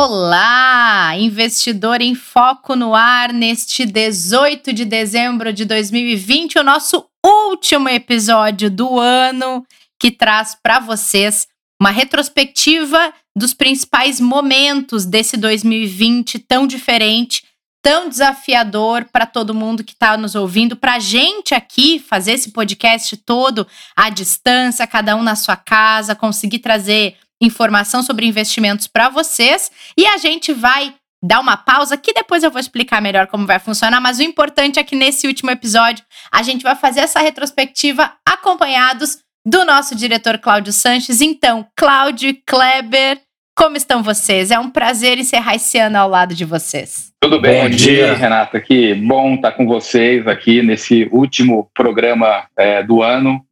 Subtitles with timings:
[0.00, 7.88] Olá, investidor em foco no ar neste 18 de dezembro de 2020, o nosso último
[7.88, 9.66] episódio do ano
[9.98, 11.48] que traz para vocês
[11.80, 17.42] uma retrospectiva dos principais momentos desse 2020 tão diferente,
[17.82, 22.52] tão desafiador para todo mundo que está nos ouvindo, para a gente aqui fazer esse
[22.52, 29.08] podcast todo à distância, cada um na sua casa, conseguir trazer informação sobre investimentos para
[29.08, 33.46] vocês e a gente vai dar uma pausa que depois eu vou explicar melhor como
[33.46, 37.20] vai funcionar, mas o importante é que nesse último episódio a gente vai fazer essa
[37.20, 41.20] retrospectiva acompanhados do nosso diretor Cláudio Sanches.
[41.20, 43.20] Então, Cláudio Kleber,
[43.56, 44.50] como estão vocês?
[44.50, 47.10] É um prazer encerrar esse ano ao lado de vocês.
[47.20, 48.60] Tudo bem, bom dia, Renata.
[48.60, 53.44] Que bom estar com vocês aqui nesse último programa é, do ano.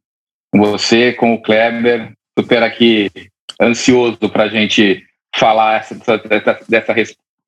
[0.53, 2.13] Com você, com o Kleber.
[2.39, 3.11] Super aqui
[3.61, 5.03] ansioso para a gente
[5.35, 6.95] falar essa, dessa, dessa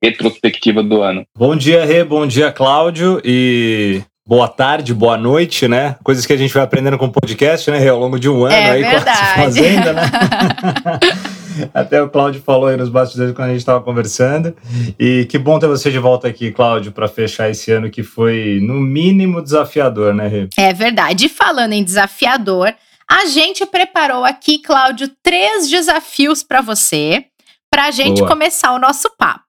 [0.01, 1.25] retrospectiva do ano.
[1.37, 2.03] Bom dia, Rê.
[2.03, 3.21] Bom dia, Cláudio.
[3.23, 5.95] E boa tarde, boa noite, né?
[6.03, 8.53] Coisas que a gente vai aprendendo com o podcast, né, ao longo de um ano
[8.53, 9.05] é aí verdade.
[9.05, 10.01] com a Fazenda, né?
[11.73, 14.55] Até o Cláudio falou aí nos bastidores quando a gente estava conversando.
[14.97, 18.59] E que bom ter você de volta aqui, Cláudio, para fechar esse ano que foi,
[18.61, 20.47] no mínimo, desafiador, né, Rê?
[20.57, 21.25] É verdade.
[21.25, 22.73] E falando em desafiador,
[23.09, 27.25] a gente preparou aqui, Cláudio, três desafios para você,
[27.71, 28.29] para a gente Boa.
[28.29, 29.45] começar o nosso papo.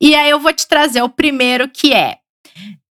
[0.00, 2.18] E aí eu vou te trazer o primeiro que é,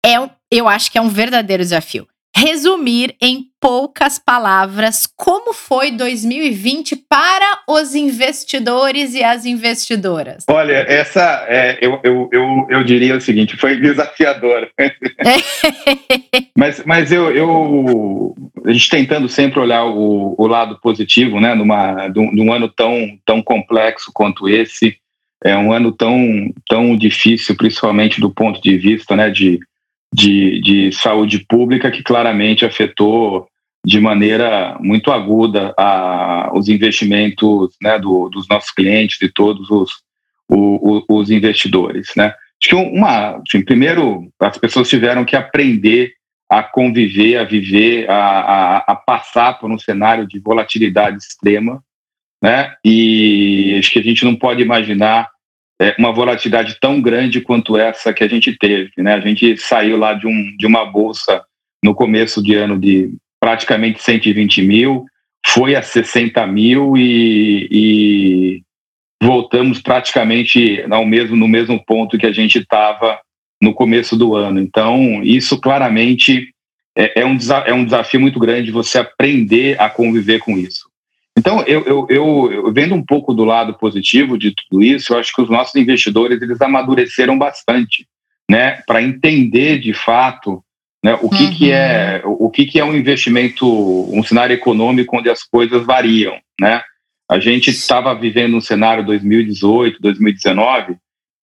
[0.04, 2.08] é eu acho que é um verdadeiro desafio.
[2.36, 10.44] Resumir em poucas palavras como foi 2020 para os investidores e as investidoras.
[10.48, 14.70] Olha, essa é, eu, eu, eu, eu diria o seguinte: foi desafiador.
[16.56, 18.34] mas mas eu, eu,
[18.64, 23.42] a gente tentando sempre olhar o, o lado positivo, né, numa, num ano tão, tão
[23.42, 24.96] complexo quanto esse,
[25.44, 29.58] é um ano tão, tão difícil, principalmente do ponto de vista né, de
[30.12, 33.46] de, de saúde pública que claramente afetou
[33.84, 39.90] de maneira muito aguda a, os investimentos né, do, dos nossos clientes e todos os,
[40.48, 42.10] o, o, os investidores.
[42.16, 42.26] Né?
[42.26, 46.12] Acho que uma, assim, primeiro as pessoas tiveram que aprender
[46.50, 51.80] a conviver, a viver, a, a, a, passar por um cenário de volatilidade extrema,
[52.42, 52.74] né?
[52.84, 55.30] E acho que a gente não pode imaginar
[55.98, 58.90] uma volatilidade tão grande quanto essa que a gente teve.
[58.98, 59.14] Né?
[59.14, 61.42] A gente saiu lá de, um, de uma bolsa
[61.82, 65.06] no começo de ano de praticamente 120 mil,
[65.46, 68.62] foi a 60 mil e, e
[69.22, 73.18] voltamos praticamente ao mesmo, no mesmo ponto que a gente estava
[73.62, 74.60] no começo do ano.
[74.60, 76.50] Então, isso claramente
[76.96, 80.89] é, é, um, é um desafio muito grande você aprender a conviver com isso.
[81.38, 85.18] Então, eu, eu, eu, eu, vendo um pouco do lado positivo de tudo isso, eu
[85.18, 88.06] acho que os nossos investidores eles amadureceram bastante,
[88.50, 90.62] né, para entender de fato
[91.02, 91.54] né, o que, uhum.
[91.54, 93.66] que é o que, que é um investimento,
[94.12, 96.82] um cenário econômico onde as coisas variam, né?
[97.30, 100.96] A gente estava vivendo um cenário 2018, 2019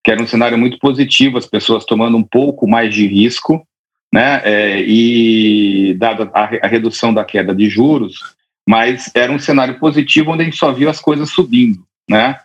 [0.08, 3.68] que era um cenário muito positivo, as pessoas tomando um pouco mais de risco,
[4.14, 4.42] né?
[4.46, 8.37] É, e dada a, a redução da queda de juros,
[8.67, 12.39] mas era um cenário positivo onde a gente só viu as coisas subindo, né?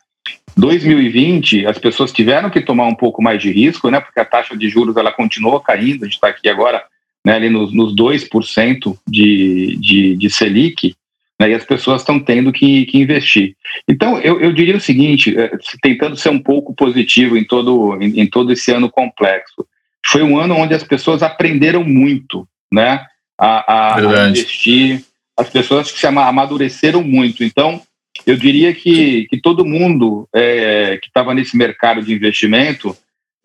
[0.57, 4.01] 2020, as pessoas tiveram que tomar um pouco mais de risco, né?
[4.01, 6.83] Porque a taxa de juros ela continuou caindo, a gente está aqui agora
[7.25, 10.95] né, ali nos, nos 2% de, de, de Selic,
[11.41, 13.57] né, e as pessoas estão tendo que, que investir.
[13.89, 15.51] Então, eu, eu diria o seguinte, é,
[15.81, 19.67] tentando ser um pouco positivo em todo, em, em todo esse ano complexo,
[20.05, 23.07] foi um ano onde as pessoas aprenderam muito, né?
[23.39, 25.05] A, a, a investir,
[25.39, 27.43] as pessoas que se amadureceram muito.
[27.43, 27.81] Então,
[28.27, 32.97] eu diria que, que todo mundo é, que estava nesse mercado de investimento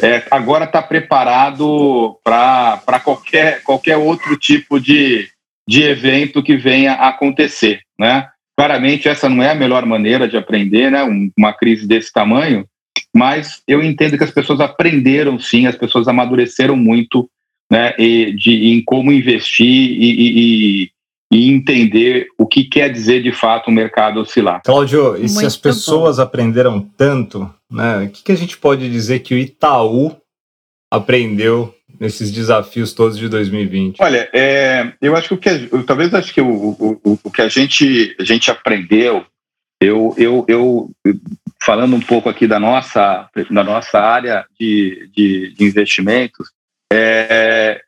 [0.02, 5.28] é, agora está preparado para qualquer, qualquer outro tipo de,
[5.68, 7.82] de evento que venha a acontecer.
[7.98, 8.28] Né?
[8.56, 11.04] Claramente, essa não é a melhor maneira de aprender, né?
[11.36, 12.68] uma crise desse tamanho,
[13.16, 17.28] mas eu entendo que as pessoas aprenderam sim, as pessoas amadureceram muito
[17.72, 20.92] né, e, de, em como investir e, e e
[21.32, 24.62] entender o que quer dizer de fato o mercado oscilar.
[24.64, 26.24] Cláudio, e Muito se as pessoas bom.
[26.24, 30.16] aprenderam tanto, né, o que, que a gente pode dizer que o Itaú
[30.92, 33.98] aprendeu nesses desafios todos de 2020?
[34.00, 37.50] Olha, é, eu acho que o que talvez acho que o, o, o que a
[37.50, 39.26] gente a gente aprendeu,
[39.82, 40.92] eu, eu, eu
[41.62, 46.52] falando um pouco aqui da nossa da nossa área de, de, de investimentos,
[46.92, 47.82] é,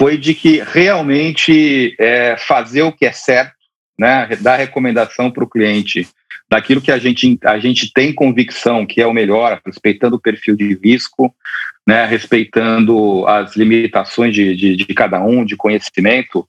[0.00, 3.52] foi de que realmente é, fazer o que é certo,
[3.98, 6.08] né, dar recomendação para o cliente
[6.48, 10.56] daquilo que a gente, a gente tem convicção que é o melhor, respeitando o perfil
[10.56, 11.34] de risco,
[11.86, 16.48] né, respeitando as limitações de, de, de cada um, de conhecimento,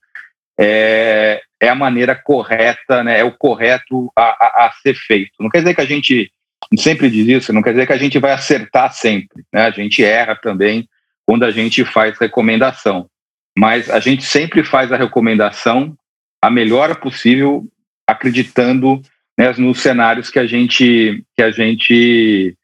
[0.57, 5.33] é, é a maneira correta, né, é o correto a, a, a, ser feito.
[5.41, 6.31] Não quer dizer que a gente
[6.77, 10.01] sempre diz isso, não quer dizer que a gente vai acertar sempre, né, a gente
[10.01, 10.87] erra também
[11.25, 13.09] quando a gente faz recomendação,
[13.57, 15.95] mas a gente sempre faz a recomendação
[16.41, 17.67] a melhor possível,
[18.07, 19.01] acreditando
[19.37, 22.55] né, nos cenários que a gente, que a gente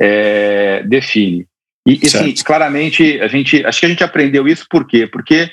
[0.00, 1.46] é, define.
[1.86, 5.06] E, assim, claramente, a gente, acho que a gente aprendeu isso por quê?
[5.06, 5.52] Porque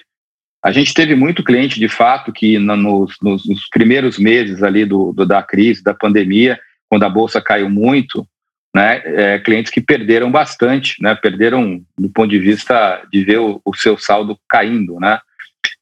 [0.63, 5.11] a gente teve muito cliente, de fato, que nos, nos, nos primeiros meses ali do,
[5.11, 8.25] do, da crise, da pandemia, quando a bolsa caiu muito,
[8.73, 13.61] né, é, clientes que perderam bastante, né, perderam do ponto de vista de ver o,
[13.63, 15.19] o seu saldo caindo, né,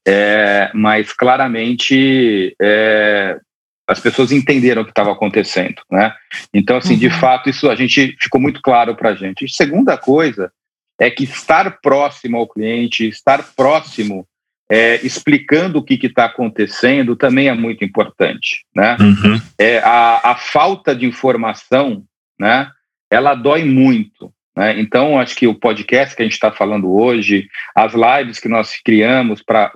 [0.07, 3.39] é, mas claramente é,
[3.87, 6.13] as pessoas entenderam o que estava acontecendo, né?
[6.53, 6.99] Então, assim, uhum.
[6.99, 9.45] de fato, isso a gente ficou muito claro para a gente.
[9.45, 10.51] E segunda coisa
[10.99, 14.25] é que estar próximo ao cliente, estar próximo,
[14.69, 18.95] é, explicando o que está acontecendo, também é muito importante, né?
[18.99, 19.41] Uhum.
[19.59, 22.03] É, a, a falta de informação,
[22.39, 22.71] né?
[23.11, 24.79] Ela dói muito, né?
[24.79, 28.75] Então, acho que o podcast que a gente está falando hoje, as lives que nós
[28.83, 29.71] criamos para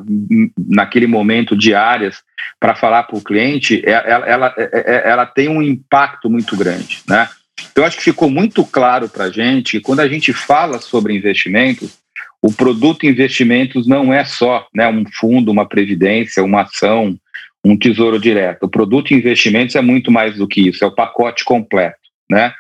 [0.68, 2.22] naquele momento diárias
[2.60, 6.30] para falar para o cliente, ela, é, ela, ela, é, é, ela, tem um impacto
[6.30, 7.02] muito grande.
[7.08, 7.28] Né?
[7.72, 11.16] Então, acho que ficou muito claro para a gente que quando a gente fala sobre
[11.16, 11.98] investimentos,
[12.42, 17.18] o produto investimentos não é só né, um fundo, uma previdência, uma ação,
[17.64, 18.64] um tesouro direto.
[18.64, 21.98] O produto investimentos é muito mais do que isso, é o pacote completo.
[22.30, 22.54] Né?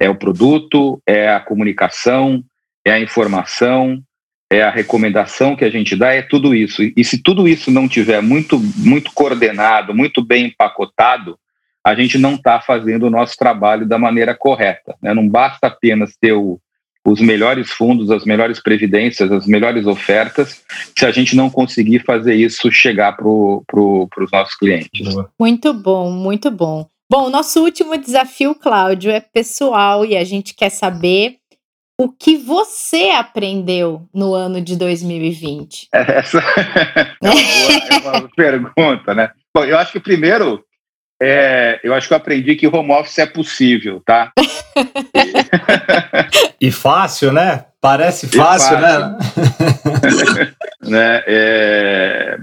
[0.00, 2.42] É o produto, é a comunicação,
[2.84, 4.02] é a informação,
[4.50, 6.82] é a recomendação que a gente dá, é tudo isso.
[6.82, 11.38] E se tudo isso não tiver muito, muito coordenado, muito bem empacotado,
[11.84, 14.96] a gente não está fazendo o nosso trabalho da maneira correta.
[15.00, 15.14] Né?
[15.14, 16.60] Não basta apenas ter o,
[17.04, 20.62] os melhores fundos, as melhores previdências, as melhores ofertas,
[20.96, 25.14] se a gente não conseguir fazer isso chegar para pro, os nossos clientes.
[25.38, 26.86] Muito bom, muito bom.
[27.10, 31.38] Bom, o nosso último desafio, Cláudio, é pessoal e a gente quer saber
[31.98, 35.88] o que você aprendeu no ano de 2020.
[35.92, 39.32] Essa é uma, boa, é uma pergunta, né?
[39.52, 40.64] Bom, eu acho que primeiro,
[41.20, 44.30] é, eu acho que eu aprendi que home office é possível, tá?
[46.60, 47.64] e fácil, né?
[47.80, 49.18] Parece fácil, fácil.
[50.30, 50.54] né?
[50.80, 51.24] né?
[51.26, 52.38] É,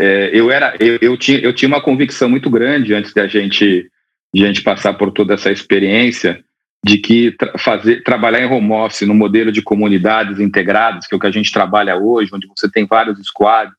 [0.00, 3.88] é, eu era, eu, eu, tinha, eu tinha uma convicção muito grande antes da gente
[4.34, 6.42] de a gente passar por toda essa experiência
[6.84, 11.16] de que tra fazer, trabalhar em home office no modelo de comunidades integradas, que é
[11.16, 13.74] o que a gente trabalha hoje, onde você tem vários squads,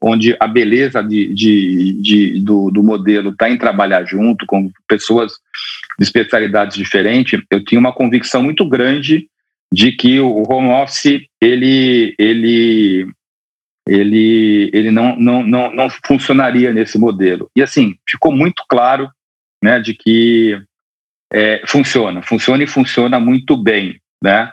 [0.00, 5.32] onde a beleza de, de, de do, do, modelo está em trabalhar junto com pessoas
[5.98, 9.28] de especialidades diferentes, eu tinha uma convicção muito grande
[9.72, 13.06] de que o home office ele, ele,
[13.86, 17.50] ele, ele não, não, não, não funcionaria nesse modelo.
[17.54, 19.10] E assim, ficou muito claro
[19.62, 20.60] né, de que
[21.32, 24.50] é, funciona, funciona e funciona muito bem, né?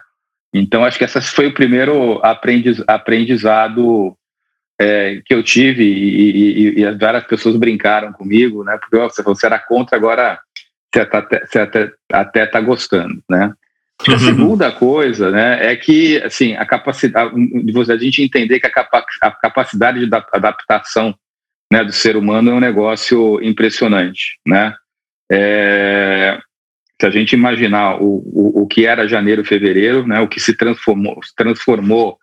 [0.54, 4.16] Então acho que esse foi o primeiro aprendiz, aprendizado
[4.80, 8.78] é, que eu tive e, e, e, várias pessoas brincaram comigo, né?
[8.78, 10.40] Porque ó, você era contra, agora
[10.94, 13.54] você, tá, você até, até está gostando, né?
[14.08, 14.20] A uhum.
[14.20, 18.70] segunda coisa, né, é que assim a capacidade de você a gente entender que a,
[18.70, 21.16] capa, a capacidade de adaptação
[21.72, 24.76] né, do ser humano é um negócio impressionante, né?
[25.32, 26.40] É,
[27.00, 30.56] se a gente imaginar o, o, o, que era janeiro, fevereiro, né, o que se
[30.56, 32.18] transformou, se transformou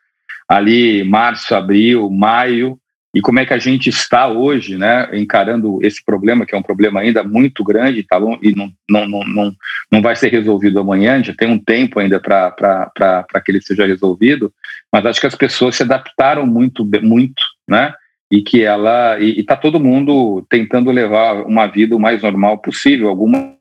[0.48, 2.78] ali março, abril, maio,
[3.14, 6.62] e como é que a gente está hoje, né, encarando esse problema, que é um
[6.62, 8.38] problema ainda muito grande tá bom?
[8.42, 9.56] e não, não, não, não,
[9.90, 14.52] não vai ser resolvido amanhã, já tem um tempo ainda para que ele seja resolvido,
[14.90, 17.92] mas acho que as pessoas se adaptaram muito, muito, né,
[18.32, 23.08] e que ela e está todo mundo tentando levar uma vida o mais normal possível
[23.08, 23.52] algumas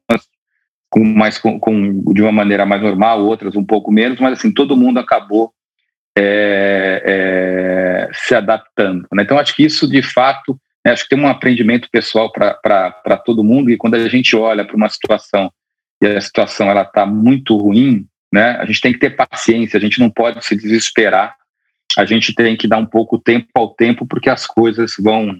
[0.89, 4.51] com mais com, com, de uma maneira mais normal outras um pouco menos mas assim
[4.51, 5.53] todo mundo acabou
[6.17, 9.23] é, é, se adaptando né?
[9.23, 13.43] então acho que isso de fato né, acho que tem um aprendimento pessoal para todo
[13.43, 15.51] mundo e quando a gente olha para uma situação
[16.01, 18.51] e a situação ela está muito ruim né?
[18.59, 21.35] A gente tem que ter paciência, a gente não pode se desesperar.
[21.98, 25.38] A gente tem que dar um pouco tempo ao tempo, porque as coisas vão.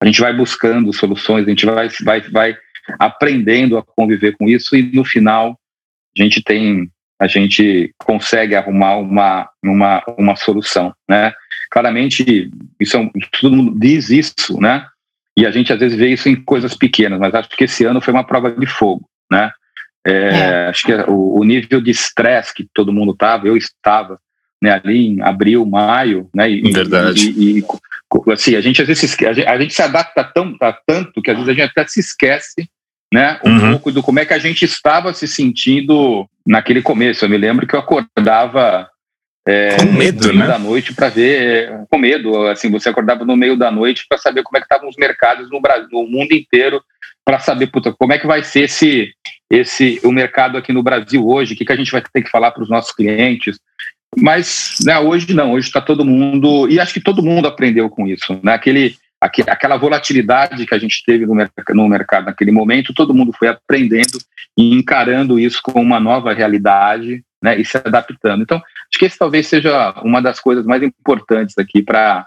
[0.00, 2.56] A gente vai buscando soluções, a gente vai, vai, vai
[2.98, 5.58] aprendendo a conviver com isso e no final
[6.16, 6.90] a gente tem
[7.20, 11.34] a gente consegue arrumar uma, uma, uma solução, né?
[11.70, 14.86] Claramente, isso é um, todo mundo diz isso, né?
[15.36, 18.00] E a gente às vezes vê isso em coisas pequenas, mas acho que esse ano
[18.00, 19.52] foi uma prova de fogo, né?
[20.06, 20.66] É, é.
[20.68, 24.18] Acho que o, o nível de estresse que todo mundo estava, eu estava,
[24.62, 26.50] né, ali em abril, maio, né?
[26.50, 27.30] E, Verdade.
[27.30, 27.64] E, e,
[28.32, 31.30] assim, a gente às vezes a gente, a gente se adapta tão, a tanto que
[31.30, 32.68] às vezes a gente até se esquece
[33.12, 33.40] né?
[33.44, 33.70] Um uhum.
[33.72, 37.24] pouco do como é que a gente estava se sentindo naquele começo.
[37.24, 38.88] Eu me lembro que eu acordava
[39.46, 40.46] é, com medo, no meio né?
[40.46, 42.46] da noite para ver, com medo.
[42.46, 45.50] Assim, você acordava no meio da noite para saber como é que estavam os mercados
[45.50, 46.80] no Brasil, no mundo inteiro,
[47.24, 49.12] para saber, puta, como é que vai ser esse,
[49.50, 52.30] esse o mercado aqui no Brasil hoje, o que, que a gente vai ter que
[52.30, 53.58] falar para os nossos clientes.
[54.16, 58.06] Mas né, hoje não, hoje está todo mundo, e acho que todo mundo aprendeu com
[58.06, 58.40] isso.
[58.42, 58.52] Né?
[58.52, 61.34] Aquele, aquela volatilidade que a gente teve no,
[61.74, 64.18] no mercado naquele momento, todo mundo foi aprendendo
[64.56, 68.42] e encarando isso como uma nova realidade né, e se adaptando.
[68.42, 72.26] Então, acho que esse talvez seja uma das coisas mais importantes aqui para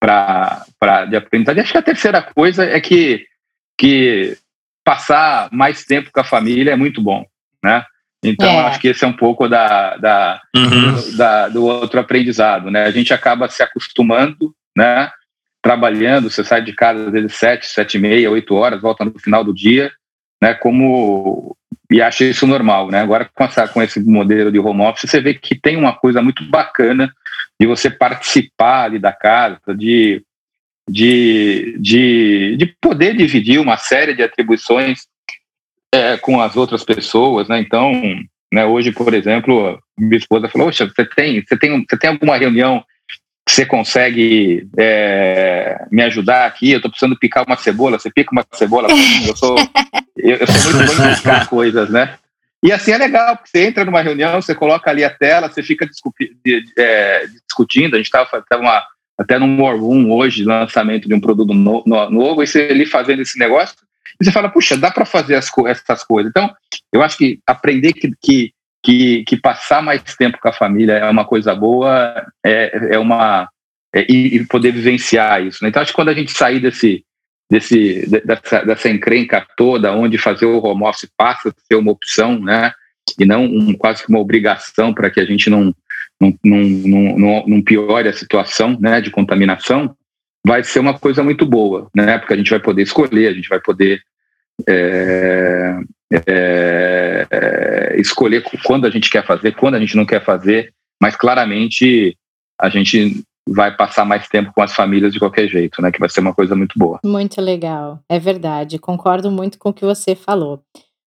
[0.00, 1.62] para de aprendizagem.
[1.62, 3.26] Acho que a terceira coisa é que,
[3.76, 4.36] que
[4.84, 7.26] passar mais tempo com a família é muito bom,
[7.62, 7.84] né?
[8.24, 8.60] Então, é.
[8.66, 11.16] acho que esse é um pouco da, da, uhum.
[11.16, 12.84] da, do outro aprendizado, né?
[12.84, 15.10] A gente acaba se acostumando, né?
[15.62, 19.18] trabalhando, você sai de casa às vezes sete, sete e meia, oito horas, volta no
[19.18, 19.90] final do dia,
[20.42, 20.54] né?
[20.54, 21.56] Como
[21.90, 23.00] e acha isso normal, né?
[23.00, 26.22] Agora com, essa, com esse modelo de home office, você vê que tem uma coisa
[26.22, 27.12] muito bacana
[27.60, 30.22] de você participar ali da casa, de,
[30.88, 35.00] de, de, de poder dividir uma série de atribuições
[35.94, 37.60] é, com as outras pessoas, né?
[37.60, 37.92] Então,
[38.52, 42.36] né, hoje, por exemplo, minha esposa falou: Poxa, você tem, você tem, você tem alguma
[42.36, 42.84] reunião
[43.48, 46.70] você consegue é, me ajudar aqui?
[46.70, 47.98] Eu estou precisando picar uma cebola.
[47.98, 48.88] Você pica uma cebola
[49.26, 49.56] Eu sou,
[50.16, 52.18] eu, eu sou muito bom em picar coisas, né?
[52.62, 55.62] E assim é legal, porque você entra numa reunião, você coloca ali a tela, você
[55.62, 55.88] fica
[56.76, 57.94] é, discutindo.
[57.94, 58.44] A gente estava
[59.16, 62.84] até no War Room hoje, lançamento de um produto no, no, novo, e você ali
[62.84, 63.76] fazendo esse negócio,
[64.20, 66.30] e você fala, puxa, dá para fazer as, essas coisas.
[66.30, 66.52] Então,
[66.92, 71.10] eu acho que aprender que, que que, que passar mais tempo com a família é
[71.10, 73.48] uma coisa boa, é, é uma
[73.94, 75.62] é, e, poder vivenciar isso.
[75.62, 75.68] Né?
[75.68, 77.04] Então acho que quando a gente sair desse
[77.50, 82.38] desse dessa, dessa encrenca toda, onde fazer o home office passa a ser uma opção,
[82.38, 82.72] né?
[83.18, 85.74] E não um, quase que uma obrigação para que a gente não
[86.20, 89.94] não, não, não, não piore a situação né, de contaminação,
[90.46, 92.18] vai ser uma coisa muito boa, né?
[92.18, 94.00] Porque a gente vai poder escolher, a gente vai poder
[94.66, 95.78] é,
[96.12, 101.16] é, é, escolher quando a gente quer fazer, quando a gente não quer fazer, mas
[101.16, 102.16] claramente
[102.60, 105.90] a gente vai passar mais tempo com as famílias de qualquer jeito, né?
[105.90, 106.98] Que vai ser uma coisa muito boa.
[107.04, 108.78] Muito legal, é verdade.
[108.78, 110.62] Concordo muito com o que você falou.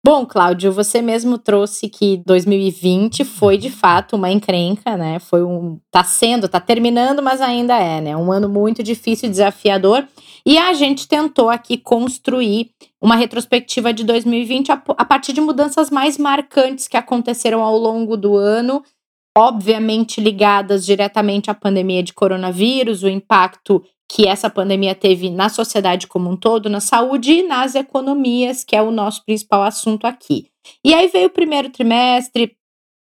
[0.04, 5.21] Bom, Cláudio, você mesmo trouxe que 2020 foi de fato uma encrenca, né?
[5.21, 5.78] Foi um.
[5.92, 8.16] tá sendo, tá terminando, mas ainda é, né?
[8.16, 10.04] Um ano muito difícil e desafiador.
[10.44, 15.88] E a gente tentou aqui construir uma retrospectiva de 2020 a, a partir de mudanças
[15.88, 18.82] mais marcantes que aconteceram ao longo do ano,
[19.38, 23.80] obviamente ligadas diretamente à pandemia de coronavírus, o impacto
[24.14, 28.76] que essa pandemia teve na sociedade como um todo, na saúde e nas economias, que
[28.76, 30.49] é o nosso principal assunto aqui.
[30.85, 32.54] E aí veio o primeiro trimestre,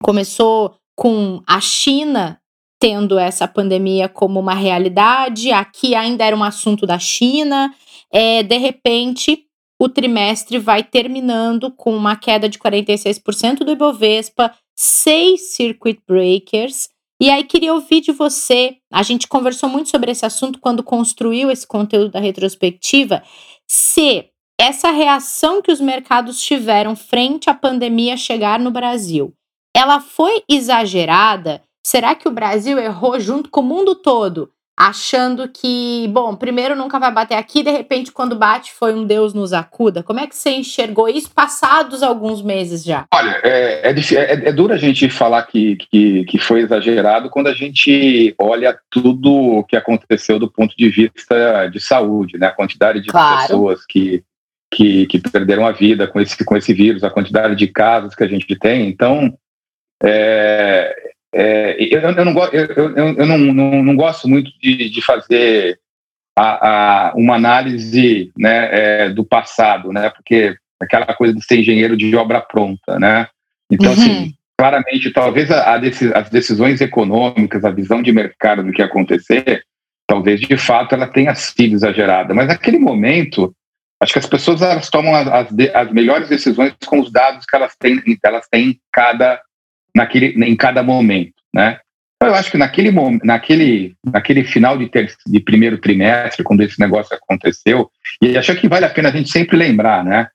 [0.03, 2.39] começou com a China
[2.79, 7.73] tendo essa pandemia como uma realidade, aqui ainda era um assunto da China,
[8.13, 9.47] é, de repente
[9.81, 16.91] o trimestre vai terminando com uma queda de 46% do Ibovespa, seis circuit breakers.
[17.23, 21.53] E aí queria ouvir de você, a gente conversou muito sobre esse assunto quando construiu
[21.53, 23.23] esse conteúdo da retrospectiva,
[23.71, 24.29] se
[24.61, 29.33] essa reação que os mercados tiveram frente à pandemia chegar no Brasil,
[29.73, 31.63] ela foi exagerada?
[31.87, 36.99] Será que o Brasil errou junto com o mundo todo, achando que, bom, primeiro nunca
[36.99, 40.03] vai bater aqui, de repente, quando bate, foi um Deus nos acuda?
[40.03, 43.05] Como é que você enxergou isso passados alguns meses já?
[43.13, 47.49] Olha, é, é, é, é duro a gente falar que, que, que foi exagerado quando
[47.49, 52.47] a gente olha tudo o que aconteceu do ponto de vista de saúde, né?
[52.47, 53.43] A quantidade de claro.
[53.43, 54.25] pessoas que
[54.75, 58.25] que, que, perderam a vida com esse, com esse vírus, a quantidade de casos que
[58.25, 58.89] a gente tem.
[58.89, 59.37] Então,
[60.03, 65.03] é, é, eu, eu, não, eu, eu, eu não, não, não, gosto muito de, de
[65.03, 65.79] fazer
[66.37, 66.69] a,
[67.09, 72.15] a, uma análise né, é, do passado, né, porque aquela coisa de ser engenheiro de
[72.17, 73.29] obra pronta, né?
[73.71, 74.23] Então, assim, uhum.
[74.23, 75.81] assim, claramente, talvez a, a
[76.15, 79.65] as decisões econômicas, a visão de mercado do que acontecer,
[80.07, 82.35] talvez de fato ela tenha sido exagerada.
[82.35, 83.55] Mas naquele momento,
[84.01, 87.57] acho que as pessoas elas tomam as, as, as melhores decisões com os dados que
[87.57, 89.41] elas têm, elas têm em cada,
[89.95, 91.79] naquele, em cada momento, né?
[92.17, 92.93] Então, eu acho que naquele,
[93.25, 98.69] naquele, naquele final de, ter, de primeiro trimestre, quando esse negócio aconteceu, e acho que
[98.69, 100.29] vale a pena a gente sempre lembrar, né?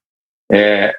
[0.52, 0.94] É,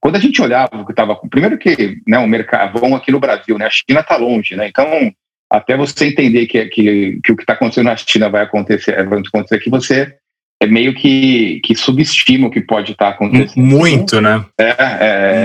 [0.00, 1.14] quando a gente olhava o que estava.
[1.30, 3.66] Primeiro que né, o mercado, vão aqui no Brasil, né?
[3.66, 4.66] A China está longe, né?
[4.66, 5.12] Então,
[5.48, 9.20] até você entender que, que, que o que está acontecendo na China vai acontecer, vai
[9.20, 10.16] acontecer que você
[10.60, 13.64] é meio que, que subestima o que pode estar tá acontecendo.
[13.64, 14.44] Muito, né?
[14.58, 14.74] É,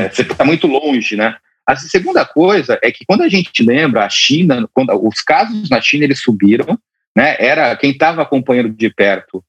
[0.06, 1.36] é você está muito longe, né?
[1.68, 5.82] A segunda coisa é que quando a gente lembra a China, quando os casos na
[5.82, 6.80] China eles subiram,
[7.14, 7.36] né?
[7.40, 9.44] Era quem estava acompanhando de perto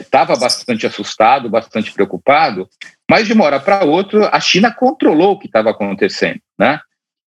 [0.00, 2.66] estava é, bastante assustado, bastante preocupado,
[3.08, 6.80] mas de uma hora para outra a China controlou o que estava acontecendo, né?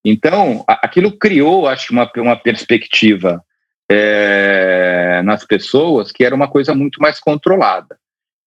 [0.03, 3.43] Então aquilo criou, acho, uma, uma perspectiva
[3.89, 7.97] é, nas pessoas que era uma coisa muito mais controlada.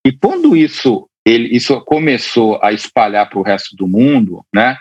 [0.05, 4.77] E quando isso ele, isso começou a espalhar para o resto do mundo, né?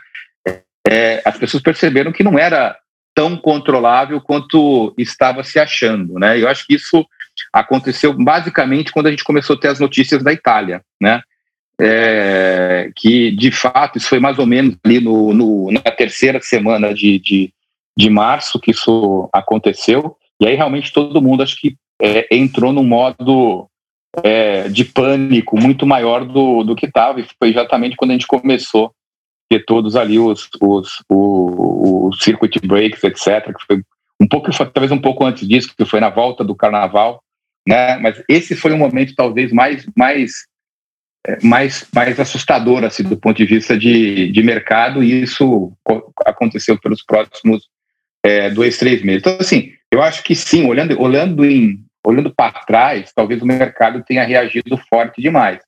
[0.88, 2.78] É, as pessoas perceberam que não era
[3.14, 6.40] tão controlável quanto estava se achando, né?
[6.40, 7.06] Eu acho que isso
[7.52, 11.22] aconteceu basicamente quando a gente começou a ter as notícias da Itália, né?
[11.80, 16.94] É, que de fato isso foi mais ou menos ali no, no na terceira semana
[16.94, 17.52] de, de,
[17.98, 22.84] de, março que isso aconteceu e aí realmente todo mundo acho que é, entrou num
[22.84, 23.68] modo
[24.24, 28.28] é, de pânico muito maior do, do que estava e foi exatamente quando a gente
[28.28, 28.94] começou
[29.60, 33.82] ter todos ali os, os, os circuit breaks etc que foi
[34.20, 37.22] um pouco talvez um pouco antes disso que foi na volta do carnaval
[37.68, 37.98] né?
[37.98, 40.46] Mas esse foi um momento talvez mais mais
[41.28, 45.72] é, mais mais assustador assim do ponto de vista de, de mercado e isso
[46.26, 47.68] aconteceu pelos próximos
[48.24, 49.22] é, dois três meses.
[49.22, 54.04] Então assim, eu acho que sim, olhando olhando em olhando para trás, talvez o mercado
[54.04, 55.60] tenha reagido forte demais.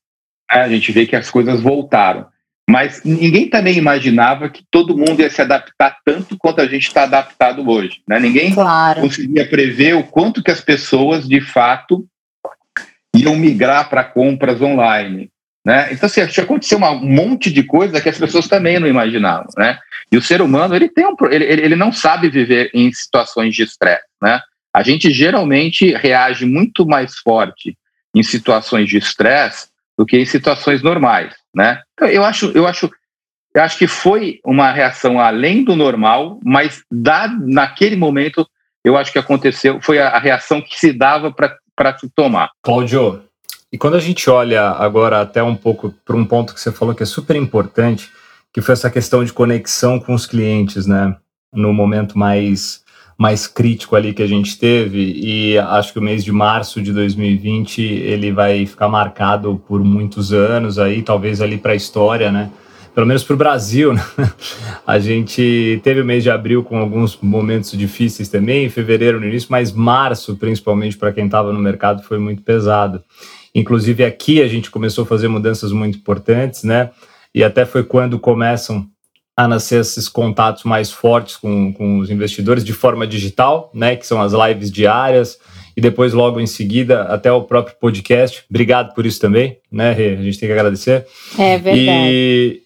[0.49, 2.25] A gente vê que as coisas voltaram.
[2.69, 7.03] Mas ninguém também imaginava que todo mundo ia se adaptar tanto quanto a gente está
[7.03, 8.01] adaptado hoje.
[8.07, 8.19] Né?
[8.19, 9.01] Ninguém claro.
[9.01, 12.05] conseguia prever o quanto que as pessoas, de fato,
[13.13, 15.29] iam migrar para compras online.
[15.65, 15.89] Né?
[15.91, 19.47] Então, assim, aconteceu um monte de coisa que as pessoas também não imaginavam.
[19.57, 19.77] Né?
[20.11, 23.63] E o ser humano, ele, tem um, ele, ele não sabe viver em situações de
[23.63, 24.05] estresse.
[24.21, 24.41] Né?
[24.73, 27.77] A gente geralmente reage muito mais forte
[28.15, 31.81] em situações de estresse do que em situações normais, né?
[31.93, 32.89] Então, eu acho, eu acho,
[33.53, 38.47] eu acho que foi uma reação além do normal, mas da, naquele momento
[38.83, 42.51] eu acho que aconteceu, foi a, a reação que se dava para se tomar.
[42.61, 43.23] Cláudio,
[43.71, 46.93] e quando a gente olha agora até um pouco para um ponto que você falou
[46.93, 48.11] que é super importante,
[48.53, 51.15] que foi essa questão de conexão com os clientes, né?
[51.51, 52.82] No momento mais
[53.23, 56.91] mais crítico ali que a gente teve e acho que o mês de março de
[56.91, 62.51] 2020 ele vai ficar marcado por muitos anos aí, talvez ali para a história, né?
[62.93, 64.03] Pelo menos para o Brasil, né?
[64.85, 69.47] A gente teve o mês de abril com alguns momentos difíceis também, fevereiro no início,
[69.49, 73.01] mas março, principalmente para quem estava no mercado, foi muito pesado.
[73.55, 76.89] Inclusive aqui a gente começou a fazer mudanças muito importantes, né?
[77.33, 78.85] E até foi quando começam
[79.37, 84.21] nascer esses contatos mais fortes com, com os investidores de forma digital, né, que são
[84.21, 85.39] as lives diárias,
[85.75, 88.43] e depois logo em seguida até o próprio podcast.
[88.49, 90.13] Obrigado por isso também, né, Rê?
[90.13, 91.07] A gente tem que agradecer.
[91.37, 91.81] É verdade.
[91.81, 92.61] E,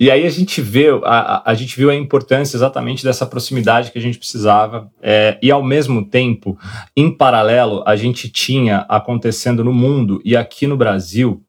[0.00, 3.98] e aí a gente vê a, a gente viu a importância exatamente dessa proximidade que
[3.98, 6.58] a gente precisava é, e ao mesmo tempo,
[6.96, 11.42] em paralelo, a gente tinha acontecendo no mundo e aqui no Brasil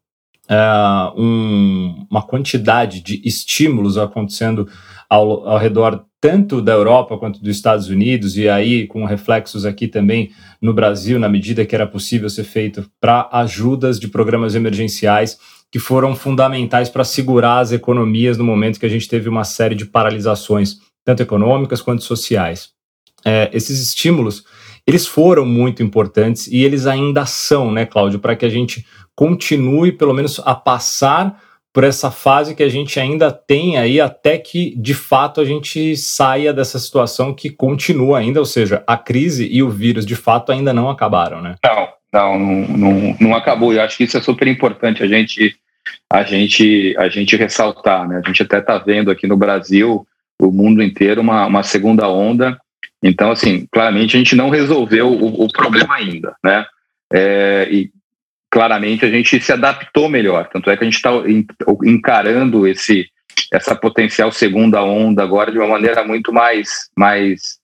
[0.50, 4.68] uh, um, uma quantidade de estímulos acontecendo
[5.08, 9.86] ao, ao redor tanto da Europa quanto dos Estados Unidos, e aí com reflexos aqui
[9.86, 10.30] também
[10.60, 15.38] no Brasil, na medida que era possível ser feito para ajudas de programas emergenciais
[15.70, 19.74] que foram fundamentais para segurar as economias no momento que a gente teve uma série
[19.74, 22.70] de paralisações, tanto econômicas quanto sociais.
[23.24, 24.44] É, esses estímulos,
[24.86, 29.92] eles foram muito importantes e eles ainda são, né, Cláudio, para que a gente continue,
[29.92, 31.40] pelo menos, a passar
[31.74, 35.96] por essa fase que a gente ainda tem aí até que de fato a gente
[35.96, 40.52] saia dessa situação que continua ainda, ou seja, a crise e o vírus de fato
[40.52, 41.56] ainda não acabaram, né?
[41.64, 43.72] Não, não, não, não, acabou.
[43.72, 45.56] Eu acho que isso é super importante a gente
[46.08, 48.22] a gente a gente ressaltar, né?
[48.24, 50.06] A gente até está vendo aqui no Brasil,
[50.40, 52.56] o mundo inteiro uma, uma segunda onda.
[53.02, 56.64] Então, assim, claramente a gente não resolveu o, o problema ainda, né?
[57.12, 57.90] É, e
[58.54, 60.48] claramente a gente se adaptou melhor.
[60.48, 61.10] Tanto é que a gente está
[61.82, 63.08] encarando esse,
[63.52, 67.58] essa potencial segunda onda agora de uma maneira muito mais, mais,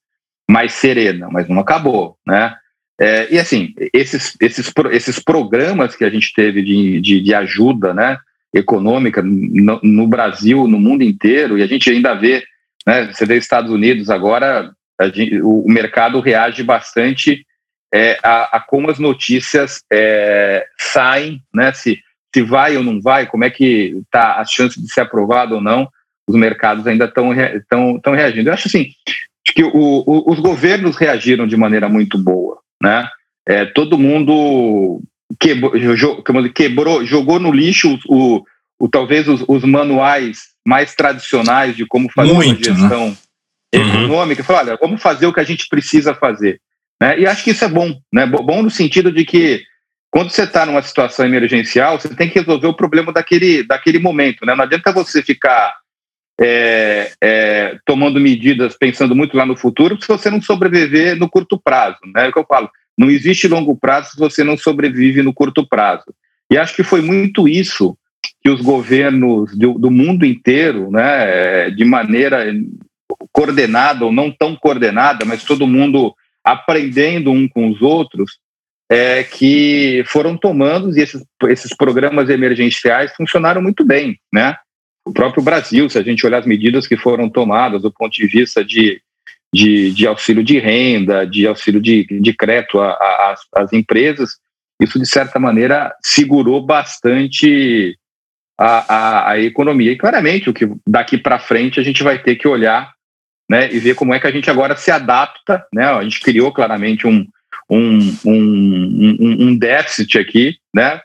[0.49, 2.53] mais serena, mas não acabou, né?
[2.99, 7.93] É, e assim, esses, esses, esses programas que a gente teve de, de, de ajuda
[7.93, 8.17] né,
[8.53, 12.43] econômica no, no, Brasil, no mundo inteiro, e a gente ainda vê,
[12.85, 14.73] né, você vê Estados Unidos agora,
[15.13, 17.45] gente, o, o, mercado reage bastante
[17.93, 21.99] é, a, a, como as notícias é, saem, né, se,
[22.33, 25.61] se vai ou não vai, como é que está a chance de ser aprovado ou
[25.61, 25.89] não,
[26.27, 28.49] os mercados ainda estão reagindo.
[28.49, 28.89] Eu acho assim,
[29.45, 33.07] que o, o, os governos reagiram de maneira muito boa né?
[33.47, 35.01] É, todo mundo
[35.39, 35.71] quebrou,
[36.53, 38.43] quebrou, jogou no lixo o,
[38.79, 43.17] o talvez os, os, manuais mais tradicionais de como fazer Muito, uma gestão né?
[43.71, 44.41] econômica.
[44.41, 44.45] Uhum.
[44.45, 46.59] Falou, olha, vamos fazer o que a gente precisa fazer.
[47.01, 47.19] Né?
[47.21, 48.27] E acho que isso é bom, né?
[48.27, 49.63] Bom no sentido de que
[50.11, 54.45] quando você está numa situação emergencial, você tem que resolver o problema daquele, daquele momento.
[54.45, 54.53] Né?
[54.53, 55.73] Não adianta você ficar
[56.39, 61.59] é, é, tomando medidas pensando muito lá no futuro se você não sobreviver no curto
[61.59, 61.97] prazo.
[62.13, 62.25] Né?
[62.25, 62.69] É o que eu falo.
[62.95, 66.13] Não existe longo prazo se você não sobrevive no curto prazo.
[66.51, 67.97] E acho que foi muito isso
[68.43, 72.45] que os governos do, do mundo inteiro, né, de maneira
[73.31, 78.39] coordenada ou não tão coordenada, mas todo mundo aprendendo um com os outros,
[78.89, 84.57] é, que foram tomando e esses, esses programas emergenciais funcionaram muito bem, né?
[85.05, 88.27] o próprio Brasil, se a gente olhar as medidas que foram tomadas do ponto de
[88.27, 89.01] vista de,
[89.53, 94.37] de, de auxílio de renda, de auxílio de, de crédito às empresas,
[94.79, 97.97] isso, de certa maneira, segurou bastante
[98.59, 99.91] a, a, a economia.
[99.91, 102.91] E, claramente, o que daqui para frente a gente vai ter que olhar
[103.51, 105.65] né, e ver como é que a gente agora se adapta.
[105.73, 105.83] Né?
[105.83, 107.27] A gente criou, claramente, um,
[107.69, 111.01] um, um, um, um déficit aqui, né,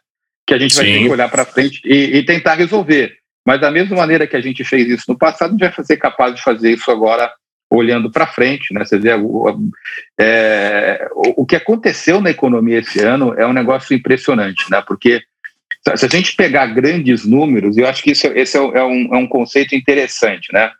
[0.47, 0.93] que a gente vai Sim.
[0.93, 3.17] ter que olhar para frente e, e tentar resolver.
[3.45, 5.97] Mas da mesma maneira que a gente fez isso no passado, a gente vai ser
[5.97, 7.33] capaz de fazer isso agora
[7.69, 8.85] olhando para frente, né?
[8.85, 9.73] Você vê o,
[10.19, 14.81] é, o que aconteceu na economia esse ano é um negócio impressionante, né?
[14.87, 15.21] Porque
[15.97, 19.19] se a gente pegar grandes números, eu acho que isso, esse é, é, um, é
[19.19, 20.71] um conceito interessante, né?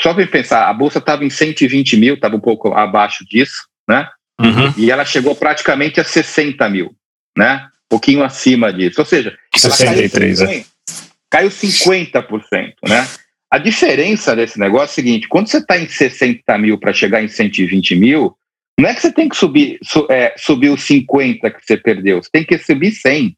[0.00, 4.08] Só para pensar, a bolsa estava em 120 mil, estava um pouco abaixo disso, né?
[4.38, 4.74] Uhum.
[4.76, 6.94] E ela chegou praticamente a 60 mil,
[7.36, 7.66] né?
[7.86, 9.00] Um pouquinho acima disso.
[9.00, 10.64] Ou seja, 63, é
[11.30, 13.08] caiu 50%, né?
[13.50, 17.22] A diferença desse negócio é o seguinte: quando você está em 60 mil para chegar
[17.22, 18.36] em 120 mil,
[18.78, 22.22] não é que você tem que subir, su, é, subir os 50 que você perdeu,
[22.22, 23.36] você tem que subir 100.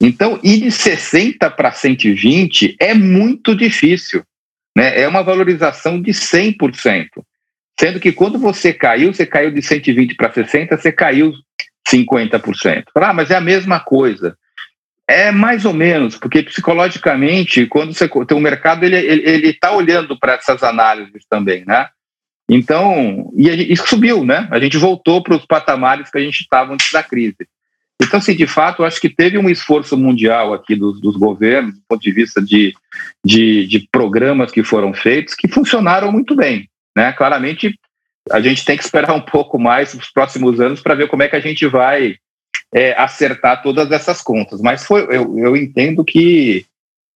[0.00, 4.22] Então, ir de 60 para 120 é muito difícil.
[4.76, 5.00] Né?
[5.00, 7.08] É uma valorização de 100%.
[7.78, 11.32] Sendo que quando você caiu, você caiu de 120 para 60, você caiu
[11.88, 12.84] 50%.
[12.94, 14.36] Ah, mas é a mesma coisa.
[15.06, 20.18] É mais ou menos, porque psicologicamente, quando você tem o mercado, ele ele está olhando
[20.18, 21.88] para essas análises também, né?
[22.48, 24.48] Então, e isso subiu, né?
[24.50, 27.36] A gente voltou para os patamares que a gente estava antes da crise.
[28.02, 31.80] Então, assim, de fato, acho que teve um esforço mundial aqui dos, dos governos, do
[31.88, 32.74] ponto de vista de,
[33.24, 36.68] de, de, programas que foram feitos, que funcionaram muito bem.
[36.96, 37.12] Né?
[37.12, 37.78] Claramente,
[38.30, 41.28] a gente tem que esperar um pouco mais nos próximos anos para ver como é
[41.28, 42.16] que a gente vai
[42.72, 44.60] é, acertar todas essas contas.
[44.60, 46.66] Mas foi, eu, eu entendo que,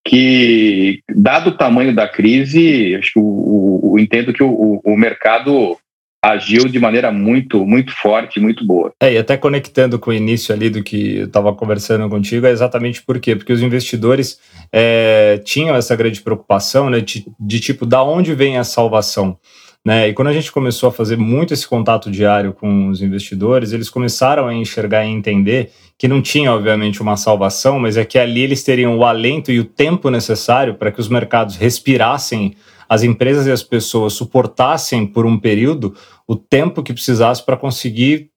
[0.06, 5.76] que, dado o tamanho da crise, acho que o, o entendo que o, o mercado
[6.22, 8.92] agiu de maneira muito, muito forte, muito boa.
[9.00, 12.50] É, e até conectando com o início ali do que eu estava conversando contigo, é
[12.50, 13.36] exatamente por quê?
[13.36, 14.38] Porque os investidores
[14.72, 19.38] é, tinham essa grande preocupação né, de, de tipo, da onde vem a salvação?
[19.84, 20.08] Né?
[20.08, 23.88] E quando a gente começou a fazer muito esse contato diário com os investidores, eles
[23.88, 28.42] começaram a enxergar e entender que não tinha, obviamente, uma salvação, mas é que ali
[28.42, 32.54] eles teriam o alento e o tempo necessário para que os mercados respirassem,
[32.88, 35.94] as empresas e as pessoas suportassem por um período
[36.26, 38.30] o tempo que precisasse para conseguir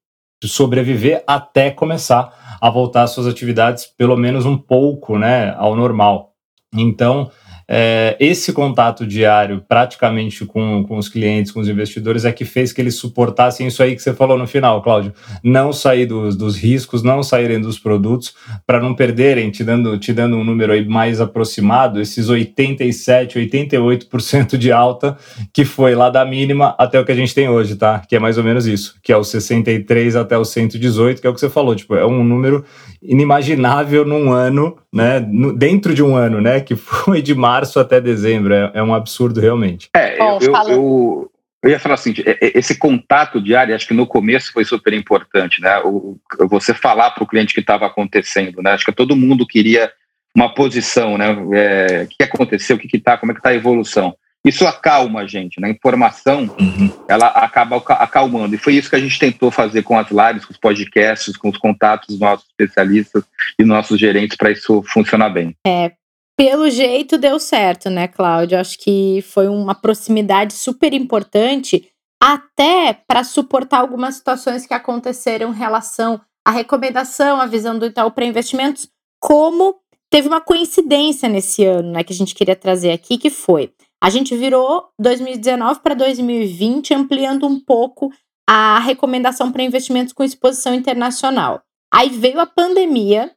[0.44, 6.34] sobreviver até começar a voltar às suas atividades, pelo menos um pouco, né, ao normal.
[6.74, 7.30] Então,
[7.74, 12.74] é, esse contato diário, praticamente com, com os clientes, com os investidores, é que fez
[12.74, 15.14] que eles suportassem isso aí que você falou no final, Cláudio.
[15.42, 18.36] Não sair dos, dos riscos, não saírem dos produtos,
[18.68, 24.58] para não perderem, te dando, te dando um número aí mais aproximado, esses 87, 88%
[24.58, 25.18] de alta,
[25.54, 28.00] que foi lá da mínima até o que a gente tem hoje, tá?
[28.00, 31.30] Que é mais ou menos isso, que é o 63 até o 118, que é
[31.30, 32.66] o que você falou, tipo, é um número
[33.02, 35.20] inimaginável num ano, né?
[35.22, 36.60] No, dentro de um ano, né?
[36.60, 38.54] Que foi de março até dezembro.
[38.54, 39.89] É, é um absurdo realmente.
[39.95, 41.32] É, eu, eu, eu,
[41.63, 45.80] eu, ia falar assim, esse contato diário, acho que no começo foi super importante, né?
[45.84, 46.17] O,
[46.50, 48.71] você falar para o cliente que estava acontecendo, né?
[48.71, 49.91] Acho que todo mundo queria
[50.36, 51.28] uma posição, né?
[51.54, 54.15] É, o que aconteceu, o que está, como é que está a evolução.
[54.43, 55.67] Isso acalma a gente, né?
[55.67, 56.91] A informação, uhum.
[57.08, 58.56] ela acaba acalmando.
[58.56, 61.50] E foi isso que a gente tentou fazer com as lives, com os podcasts, com
[61.50, 63.24] os contatos dos nossos especialistas
[63.60, 65.56] e nossos gerentes para isso funcionar bem.
[65.65, 65.91] É,
[66.38, 68.60] pelo jeito deu certo, né, Cláudio?
[68.60, 71.89] Acho que foi uma proximidade super importante,
[72.22, 78.12] até para suportar algumas situações que aconteceram em relação à recomendação, à visão do Itaú
[78.12, 78.88] para investimentos,
[79.20, 79.76] como
[80.10, 83.72] teve uma coincidência nesse ano, né, que a gente queria trazer aqui, que foi
[84.04, 88.12] a gente virou 2019 para 2020, ampliando um pouco
[88.50, 91.62] a recomendação para investimentos com exposição internacional.
[91.94, 93.32] Aí veio a pandemia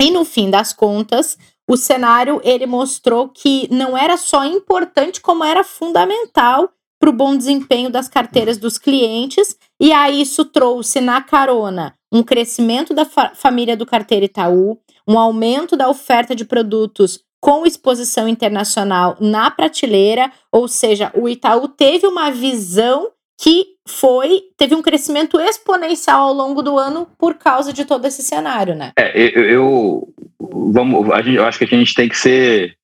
[0.00, 1.36] e no fim das contas,
[1.72, 6.68] o cenário ele mostrou que não era só importante, como era fundamental
[7.00, 9.56] para o bom desempenho das carteiras dos clientes.
[9.80, 15.18] E aí isso trouxe na carona um crescimento da fa família do carteira Itaú, um
[15.18, 22.06] aumento da oferta de produtos com exposição internacional na prateleira, ou seja, o Itaú teve
[22.06, 23.10] uma visão
[23.42, 28.22] que foi teve um crescimento exponencial ao longo do ano por causa de todo esse
[28.22, 28.92] cenário, né?
[28.96, 32.76] É, eu, eu vamos, a gente, eu acho que a gente tem que ser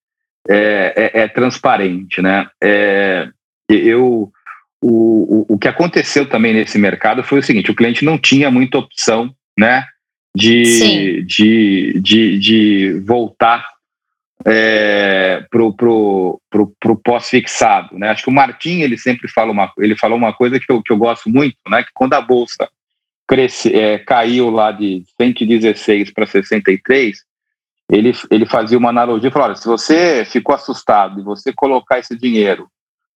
[0.49, 2.49] é, é, é transparente, né?
[2.61, 3.29] É,
[3.69, 4.33] eu
[4.83, 8.51] o, o, o que aconteceu também nesse mercado foi o seguinte: o cliente não tinha
[8.51, 9.85] muita opção, né?
[10.37, 13.65] De, de, de, de voltar
[14.51, 18.09] é, pro, pro, pro, pro pós-fixado, né?
[18.09, 20.91] Acho que o Martim ele sempre fala uma, ele falou uma coisa que eu, que
[20.91, 21.83] eu gosto muito, né?
[21.83, 22.67] Que quando a bolsa
[23.27, 27.19] cresce, é, caiu lá de 116 para 63,
[27.91, 32.17] ele, ele fazia uma analogia, falou, olha, se você ficou assustado e você colocar esse
[32.17, 32.71] dinheiro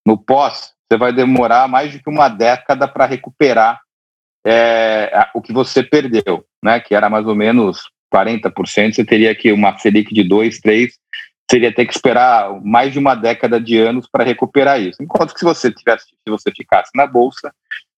[0.07, 3.81] no pós, você vai demorar mais que uma década para recuperar
[4.45, 6.79] é, o que você perdeu, né?
[6.79, 10.93] Que era mais ou menos 40%, você teria que uma Selic de 2, 3,
[11.53, 15.03] seria ter que esperar mais de uma década de anos para recuperar isso.
[15.03, 17.53] Enquanto que se você tivesse, se você ficasse na bolsa,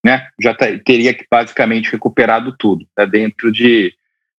[0.04, 0.52] né, já
[0.84, 3.94] teria que basicamente recuperado tudo, né, dentro de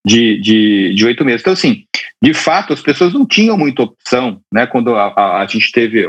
[0.06, 1.42] de, de, de oito meses.
[1.42, 1.84] Então, assim,
[2.22, 6.06] de fato, as pessoas não tinham muita opção, né, quando a, a, a gente teve,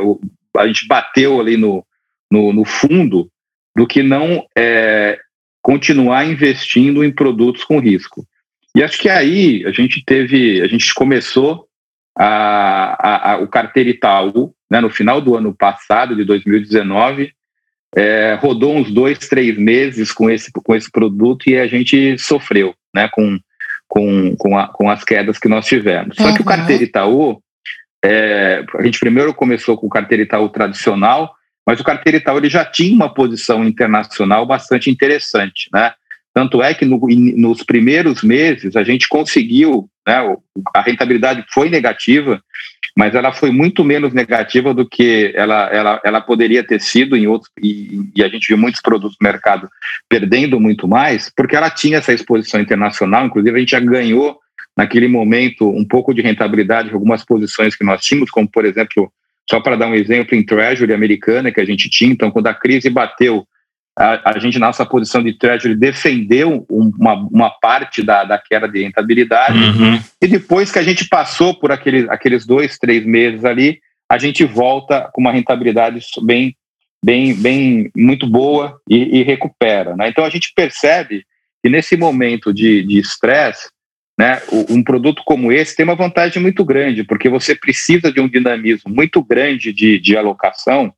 [0.54, 1.82] a gente bateu ali no,
[2.30, 3.30] no, no fundo,
[3.74, 5.18] do que não é,
[5.62, 8.26] continuar investindo em produtos com risco.
[8.74, 11.65] E acho que aí a gente teve, a gente começou
[12.16, 17.32] a, a, a, o carteira Itaú, né, no final do ano passado, de 2019,
[17.94, 22.74] é, rodou uns dois, três meses com esse, com esse produto e a gente sofreu
[22.94, 23.38] né, com,
[23.86, 26.16] com, com, a, com as quedas que nós tivemos.
[26.16, 27.40] Só que o carteira Itaú,
[28.04, 31.34] é, a gente primeiro começou com o carteira Itaú tradicional,
[31.66, 35.92] mas o carteira Itaú ele já tinha uma posição internacional bastante interessante, né?
[36.36, 37.00] Tanto é que no,
[37.34, 40.36] nos primeiros meses a gente conseguiu, né,
[40.74, 42.42] a rentabilidade foi negativa,
[42.94, 47.26] mas ela foi muito menos negativa do que ela, ela, ela poderia ter sido em
[47.26, 49.66] outros, e, e, a gente viu muitos produtos no mercado
[50.10, 54.38] perdendo muito mais, porque ela tinha essa exposição internacional, inclusive a gente já ganhou
[54.76, 59.10] naquele momento um pouco de rentabilidade de algumas posições que nós tínhamos, como por exemplo,
[59.48, 62.54] só para dar um exemplo, em Treasury americana que a gente tinha, então quando a
[62.54, 63.48] crise bateu
[63.98, 68.68] a, a gente, na nossa posição de treasury, defendeu uma, uma parte da, da queda
[68.68, 69.58] de rentabilidade.
[69.58, 70.00] Uhum.
[70.20, 74.44] E depois que a gente passou por aqueles, aqueles dois, três meses ali, a gente
[74.44, 76.54] volta com uma rentabilidade bem,
[77.02, 79.96] bem, bem muito boa e, e recupera.
[79.96, 80.08] Né?
[80.08, 81.24] Então a gente percebe
[81.62, 83.70] que nesse momento de estresse,
[84.18, 88.28] né, um produto como esse tem uma vantagem muito grande, porque você precisa de um
[88.28, 90.92] dinamismo muito grande de, de alocação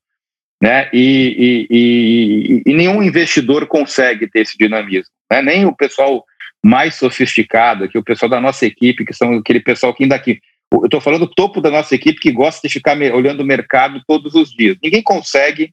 [0.62, 0.88] né?
[0.92, 5.40] E, e, e, e, nenhum investidor consegue ter esse dinamismo, né?
[5.40, 6.24] Nem o pessoal
[6.64, 10.40] mais sofisticado, que o pessoal da nossa equipe, que são aquele pessoal que ainda aqui.
[10.72, 14.02] Eu estou falando do topo da nossa equipe que gosta de ficar olhando o mercado
[14.06, 14.76] todos os dias.
[14.82, 15.72] Ninguém consegue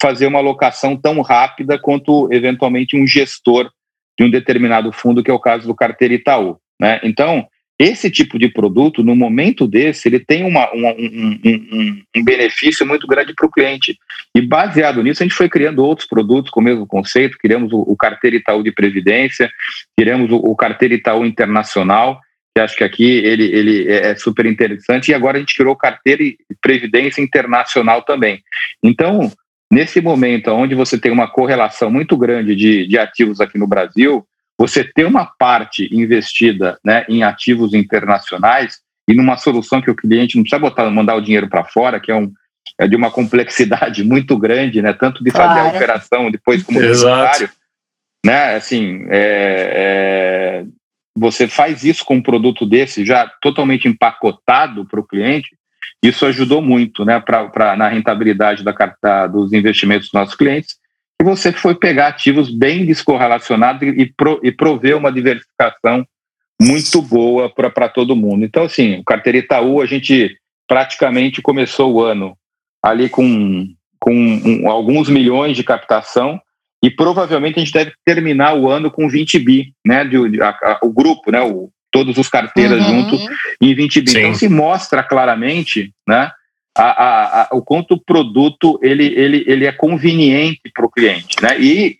[0.00, 3.70] fazer uma alocação tão rápida quanto eventualmente um gestor
[4.18, 6.58] de um determinado fundo, que é o caso do carteira Itaú.
[6.80, 7.00] Né?
[7.04, 7.46] Então,
[7.82, 12.86] esse tipo de produto, no momento desse, ele tem uma, uma, um, um, um, benefício
[12.86, 13.98] muito grande para o cliente.
[14.32, 17.36] E baseado nisso, a gente foi criando outros produtos com o mesmo conceito.
[17.36, 19.50] Criamos o, o Carteira Itaú de Previdência,
[19.98, 22.20] criamos o, o Carteira Itaú Internacional,
[22.54, 25.10] que acho que aqui ele, ele é, é super interessante.
[25.10, 26.22] E agora a gente criou Carteira
[26.60, 28.44] Previdência Internacional também.
[28.80, 29.32] Então,
[29.72, 34.24] nesse momento onde você tem uma correlação muito grande de, de ativos aqui no Brasil,
[34.58, 40.36] você ter uma parte investida né, em ativos internacionais e numa solução que o cliente
[40.36, 42.32] não precisa botar, mandar o dinheiro para fora, que é, um,
[42.78, 45.68] é de uma complexidade muito grande, né, tanto de fazer claro.
[45.68, 47.50] a operação depois como necessário,
[48.24, 50.64] né, assim, é, é,
[51.16, 55.56] você faz isso com um produto desse já totalmente empacotado para o cliente,
[56.02, 60.76] isso ajudou muito né, pra, pra, na rentabilidade da, da, dos investimentos dos nossos clientes.
[61.22, 66.04] E você foi pegar ativos bem descorrelacionados e, pro, e prover uma diversificação
[66.60, 68.44] muito boa para todo mundo.
[68.44, 72.36] Então, assim, o Carteira Itaú, a gente praticamente começou o ano
[72.84, 73.68] ali com,
[74.00, 76.40] com um, alguns milhões de captação
[76.82, 80.04] e provavelmente a gente deve terminar o ano com 20 bi, né?
[80.04, 81.40] De, de a, a, o grupo, né?
[81.40, 83.02] O, todos os carteiras uhum.
[83.02, 83.24] juntos
[83.60, 84.10] em 20 bi.
[84.10, 84.18] Sim.
[84.18, 86.32] Então se mostra claramente, né?
[86.76, 91.60] A, a, o quanto o produto ele, ele, ele é conveniente para o cliente, né?
[91.60, 91.98] E,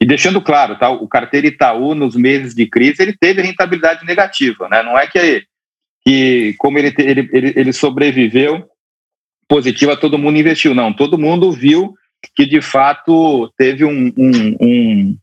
[0.00, 0.90] e deixando claro, tá?
[0.90, 4.82] O carteira Itaú nos meses de crise ele teve rentabilidade negativa, né?
[4.82, 5.44] Não é que,
[6.04, 8.68] que como ele, ele, ele, ele sobreviveu
[9.48, 10.92] positiva, todo mundo investiu, não.
[10.92, 11.94] Todo mundo viu
[12.34, 15.18] que de fato teve um, um, um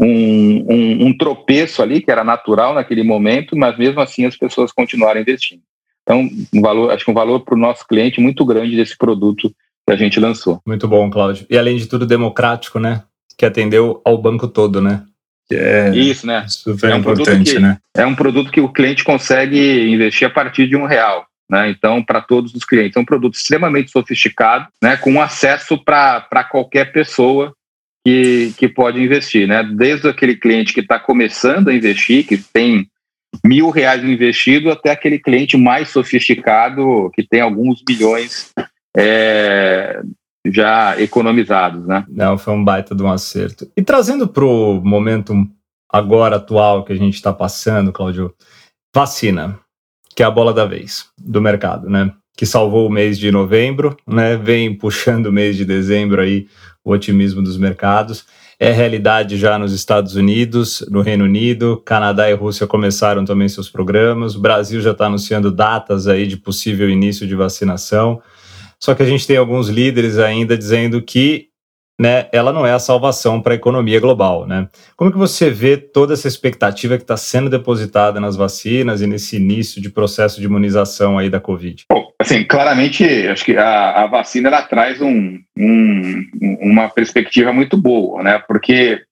[0.00, 4.70] um, um, um, tropeço ali, que era natural naquele momento, mas mesmo assim as pessoas
[4.70, 5.62] continuaram investindo.
[6.08, 9.54] Então, um valor, acho que um valor para o nosso cliente muito grande desse produto
[9.86, 10.58] que a gente lançou.
[10.66, 11.46] Muito bom, Cláudio.
[11.50, 13.02] E além de tudo, democrático, né?
[13.36, 15.02] Que atendeu ao banco todo, né?
[15.52, 16.46] É Isso, né?
[16.48, 17.76] Super é um importante, que, né?
[17.94, 21.26] É um produto que o cliente consegue investir a partir de um real.
[21.50, 21.70] Né?
[21.70, 24.96] Então, para todos os clientes, é um produto extremamente sofisticado, né?
[24.96, 27.54] com acesso para qualquer pessoa
[28.04, 29.62] que, que pode investir, né?
[29.62, 32.88] Desde aquele cliente que está começando a investir, que tem
[33.44, 38.52] mil reais investido, até aquele cliente mais sofisticado que tem alguns milhões
[38.96, 40.02] é,
[40.46, 42.04] já economizados, né?
[42.08, 43.70] Não, foi um baita de um acerto.
[43.76, 45.34] E trazendo para o momento
[45.90, 48.34] agora atual que a gente está passando, Cláudio,
[48.94, 49.58] vacina,
[50.14, 52.12] que é a bola da vez do mercado, né?
[52.36, 54.36] Que salvou o mês de novembro, né?
[54.36, 56.46] Vem puxando o mês de dezembro aí
[56.84, 58.26] o otimismo dos mercados.
[58.60, 63.70] É realidade já nos Estados Unidos, no Reino Unido, Canadá e Rússia começaram também seus
[63.70, 64.34] programas.
[64.34, 68.20] O Brasil já está anunciando datas aí de possível início de vacinação.
[68.80, 71.50] Só que a gente tem alguns líderes ainda dizendo que
[72.00, 74.46] né, ela não é a salvação para a economia global.
[74.46, 74.68] Né?
[74.96, 79.36] Como que você vê toda essa expectativa que está sendo depositada nas vacinas e nesse
[79.36, 81.84] início de processo de imunização aí da Covid?
[81.90, 86.24] Bom, assim, claramente, acho que a, a vacina ela traz um, um,
[86.60, 88.38] uma perspectiva muito boa, né?
[88.46, 89.02] Porque,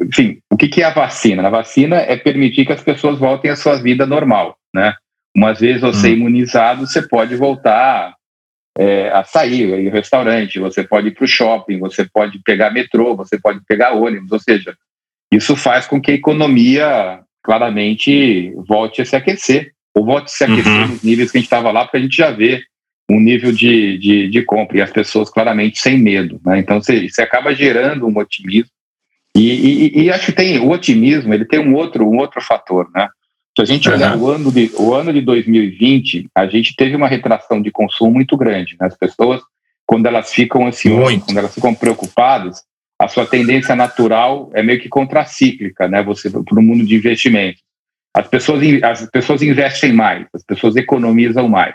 [0.00, 1.46] enfim, o que, que é a vacina?
[1.46, 4.94] A vacina é permitir que as pessoas voltem à sua vida normal, né?
[5.36, 6.12] Uma vez você hum.
[6.12, 8.14] imunizado, você pode voltar
[8.78, 12.70] é, a sair, ir ao restaurante, você pode ir para o shopping, você pode pegar
[12.70, 14.76] metrô, você pode pegar ônibus, ou seja,
[15.32, 20.44] isso faz com que a economia claramente volte a se aquecer, ou volte a se
[20.44, 20.88] aquecer uhum.
[20.88, 22.62] nos níveis que a gente estava lá, porque a gente já vê
[23.08, 26.40] um nível de, de, de compra e as pessoas claramente sem medo.
[26.44, 26.58] Né?
[26.58, 28.70] Então você, você acaba gerando um otimismo.
[29.34, 32.90] E, e, e, acho que tem o otimismo, ele tem um outro, um outro fator,
[32.94, 33.06] né?
[33.56, 37.08] Se a gente olhar o, ano de, o ano de 2020, a gente teve uma
[37.08, 38.76] retração de consumo muito grande.
[38.78, 38.86] Né?
[38.86, 39.40] As pessoas,
[39.86, 42.62] quando elas ficam ansiosas, quando elas ficam preocupadas,
[43.00, 46.02] a sua tendência natural é meio que contracíclica, né?
[46.02, 47.58] Você para o mundo de investimento.
[48.14, 51.74] As pessoas, as pessoas investem mais, as pessoas economizam mais.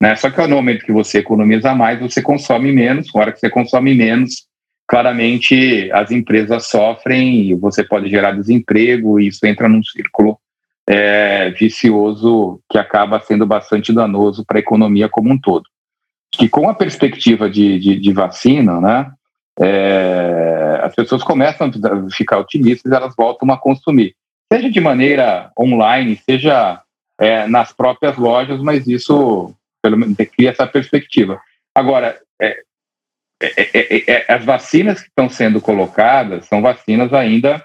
[0.00, 0.14] Né?
[0.16, 3.12] Só que no momento que você economiza mais, você consome menos.
[3.12, 4.46] Na hora que você consome menos,
[4.88, 10.38] claramente as empresas sofrem e você pode gerar desemprego e isso entra num círculo
[10.88, 15.64] é, vicioso que acaba sendo bastante danoso para a economia como um todo.
[16.30, 19.12] Que com a perspectiva de, de, de vacina, né,
[19.60, 24.14] é, as pessoas começam a ficar otimistas e elas voltam a consumir,
[24.52, 26.82] seja de maneira online, seja
[27.18, 31.40] é, nas próprias lojas, mas isso pelo menos cria essa perspectiva.
[31.74, 32.62] Agora, é,
[33.42, 37.62] é, é, as vacinas que estão sendo colocadas são vacinas ainda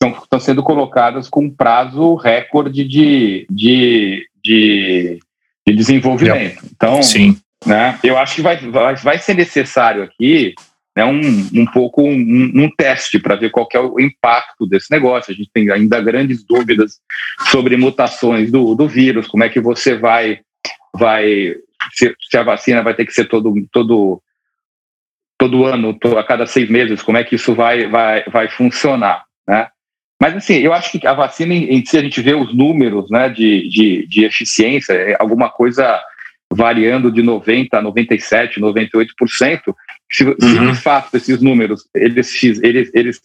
[0.00, 5.18] estão, estão sendo colocadas com prazo recorde de, de, de,
[5.66, 6.64] de desenvolvimento.
[6.74, 7.36] Então, Sim.
[7.66, 10.54] Né, eu acho que vai, vai, vai ser necessário aqui
[10.96, 11.20] né, um,
[11.60, 15.32] um pouco um, um teste para ver qual é o impacto desse negócio.
[15.32, 17.00] A gente tem ainda grandes dúvidas
[17.50, 20.40] sobre mutações do, do vírus, como é que você vai,
[20.94, 21.56] vai
[21.92, 24.22] se, se a vacina vai ter que ser todo, todo,
[25.36, 29.24] todo ano, a cada seis meses, como é que isso vai, vai, vai funcionar.
[29.46, 29.68] Né?
[30.20, 33.28] Mas, assim, eu acho que a vacina em si, a gente vê os números né,
[33.28, 36.00] de, de, de eficiência, é alguma coisa
[36.52, 39.74] variando de 90% a 97%, 98%.
[40.10, 40.34] Se, uhum.
[40.40, 43.20] se de fato esses números eles, eles, eles,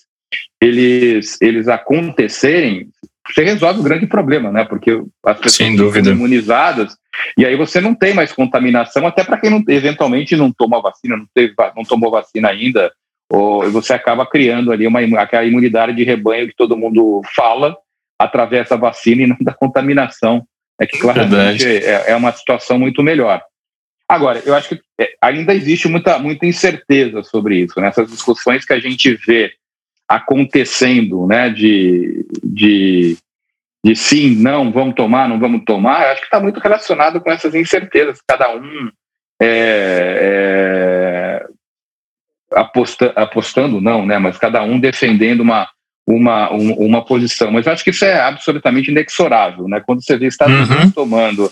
[0.62, 2.90] eles, eles acontecerem,
[3.28, 4.66] você resolve o grande problema, né?
[4.66, 6.96] Porque as pessoas estão imunizadas
[7.38, 11.16] e aí você não tem mais contaminação, até para quem não, eventualmente não toma vacina,
[11.16, 12.92] não, teve, não tomou vacina ainda,
[13.32, 17.76] ou você acaba criando ali uma, aquela imunidade de rebanho que todo mundo fala,
[18.20, 20.46] através da vacina e não da contaminação.
[20.80, 23.44] É que claramente é, é, uma situação muito melhor.
[24.08, 27.80] Agora, eu acho que é, ainda existe muita, muita incerteza sobre isso.
[27.80, 28.14] Nessas né?
[28.14, 29.54] discussões que a gente vê
[30.08, 33.18] acontecendo, né, de, de,
[33.84, 37.56] de sim, não, vamos tomar, não vamos tomar, acho que está muito relacionado com essas
[37.56, 38.20] incertezas.
[38.28, 38.92] Cada um
[39.42, 41.03] é, é,
[42.56, 45.68] aposta, apostando, não, né, mas cada um defendendo uma,
[46.06, 47.52] uma, uma posição.
[47.52, 49.68] Mas acho que isso é absolutamente inexorável.
[49.68, 49.82] Né?
[49.86, 50.76] Quando você vê Estados uhum.
[50.76, 51.52] Unidos tomando,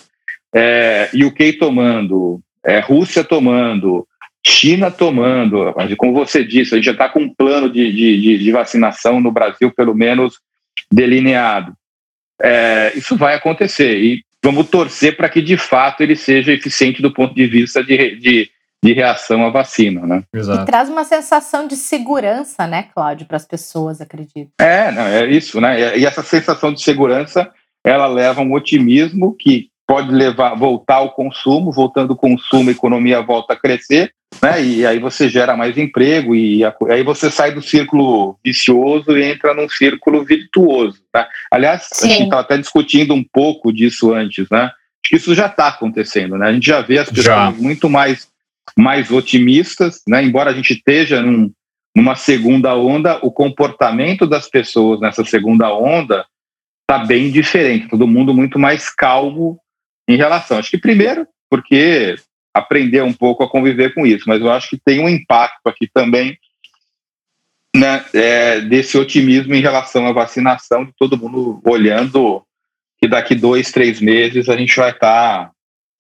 [0.54, 4.08] é, UK tomando, é, Rússia tomando,
[4.46, 8.52] China tomando, como você disse, a gente já está com um plano de, de, de,
[8.52, 10.40] vacinação no Brasil, pelo menos
[10.92, 11.74] delineado.
[12.42, 17.14] É, isso vai acontecer e vamos torcer para que de fato ele seja eficiente do
[17.14, 18.50] ponto de vista de, de,
[18.84, 20.24] de reação à vacina, né?
[20.34, 20.64] Exato.
[20.64, 24.52] E traz uma sensação de segurança, né, Cláudio, para as pessoas, acredito.
[24.60, 25.98] É, não, é isso, né?
[25.98, 27.50] E essa sensação de segurança,
[27.84, 33.22] ela leva um otimismo que pode levar voltar ao consumo, voltando o consumo, a economia
[33.22, 34.64] volta a crescer, né?
[34.64, 39.54] E aí você gera mais emprego e aí você sai do círculo vicioso e entra
[39.54, 41.00] num círculo virtuoso.
[41.12, 41.28] Tá?
[41.52, 42.06] Aliás, Sim.
[42.06, 44.64] a gente estava até discutindo um pouco disso antes, né?
[44.64, 46.48] Acho que isso já está acontecendo, né?
[46.48, 47.52] A gente já vê as pessoas já.
[47.52, 48.31] muito mais
[48.78, 50.24] mais otimistas, né?
[50.24, 51.52] Embora a gente esteja num,
[51.96, 56.26] numa segunda onda, o comportamento das pessoas nessa segunda onda
[56.82, 57.90] está bem diferente.
[57.90, 59.60] Todo mundo muito mais calmo
[60.08, 60.58] em relação.
[60.58, 62.16] Acho que primeiro porque
[62.54, 65.88] aprender um pouco a conviver com isso, mas eu acho que tem um impacto aqui
[65.94, 66.38] também
[67.76, 72.44] né, é, desse otimismo em relação à vacinação, de todo mundo olhando
[73.00, 75.52] que daqui dois, três meses a gente vai estar tá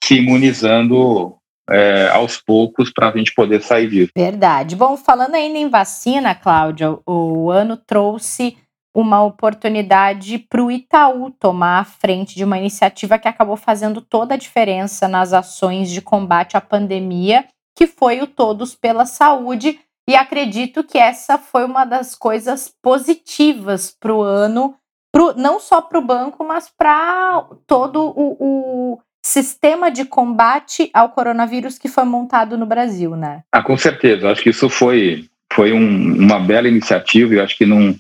[0.04, 1.36] se imunizando
[1.70, 4.12] é, aos poucos para a gente poder sair disso.
[4.16, 4.76] Verdade.
[4.76, 8.58] Bom, falando ainda em vacina, Cláudia, o ano trouxe
[8.94, 14.34] uma oportunidade para o Itaú tomar a frente de uma iniciativa que acabou fazendo toda
[14.34, 19.80] a diferença nas ações de combate à pandemia, que foi o Todos pela Saúde.
[20.10, 24.76] E acredito que essa foi uma das coisas positivas para o ano,
[25.12, 29.00] pro, não só para o banco, mas para todo o, o
[29.32, 33.44] sistema de combate ao coronavírus que foi montado no Brasil, né?
[33.50, 34.30] Ah, com certeza.
[34.30, 37.96] Acho que isso foi, foi um, uma bela iniciativa e acho que não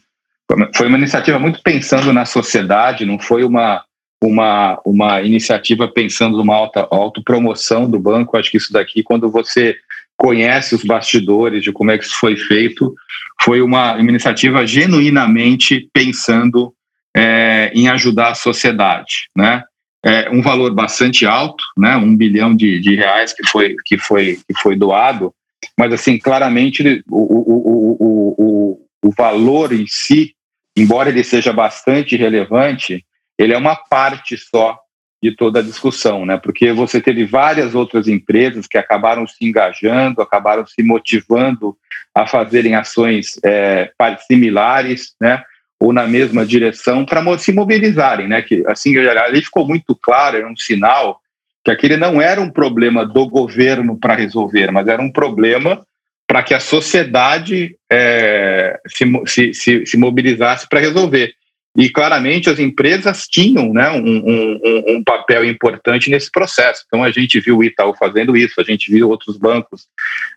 [0.75, 3.81] foi uma iniciativa muito pensando na sociedade, não foi uma,
[4.21, 8.35] uma, uma iniciativa pensando numa alta, autopromoção do banco.
[8.35, 9.77] Acho que isso daqui, quando você
[10.17, 12.93] conhece os bastidores de como é que isso foi feito,
[13.41, 16.73] foi uma, uma iniciativa genuinamente pensando
[17.15, 19.63] é, em ajudar a sociedade, né?
[20.03, 21.95] É um valor bastante alto, né?
[21.95, 25.33] Um bilhão de, de reais que foi, que, foi, que foi doado,
[25.77, 30.33] mas assim claramente o, o, o, o, o valor em si
[30.75, 33.05] embora ele seja bastante relevante,
[33.37, 34.79] ele é uma parte só
[35.23, 36.37] de toda a discussão, né?
[36.37, 41.77] Porque você teve várias outras empresas que acabaram se engajando, acabaram se motivando
[42.15, 43.91] a fazerem ações é,
[44.25, 45.43] similares, né?
[45.81, 48.41] Ou na mesma direção para se mobilizarem, né?
[48.41, 51.19] Que assim ali ficou muito claro, era um sinal
[51.63, 55.85] que aquele não era um problema do governo para resolver, mas era um problema
[56.27, 61.33] para que a sociedade é, se, se, se, mobilizasse para resolver.
[61.77, 66.83] E claramente as empresas tinham né, um, um, um, papel importante nesse processo.
[66.85, 69.87] Então a gente viu o Itaú fazendo isso, a gente viu outros bancos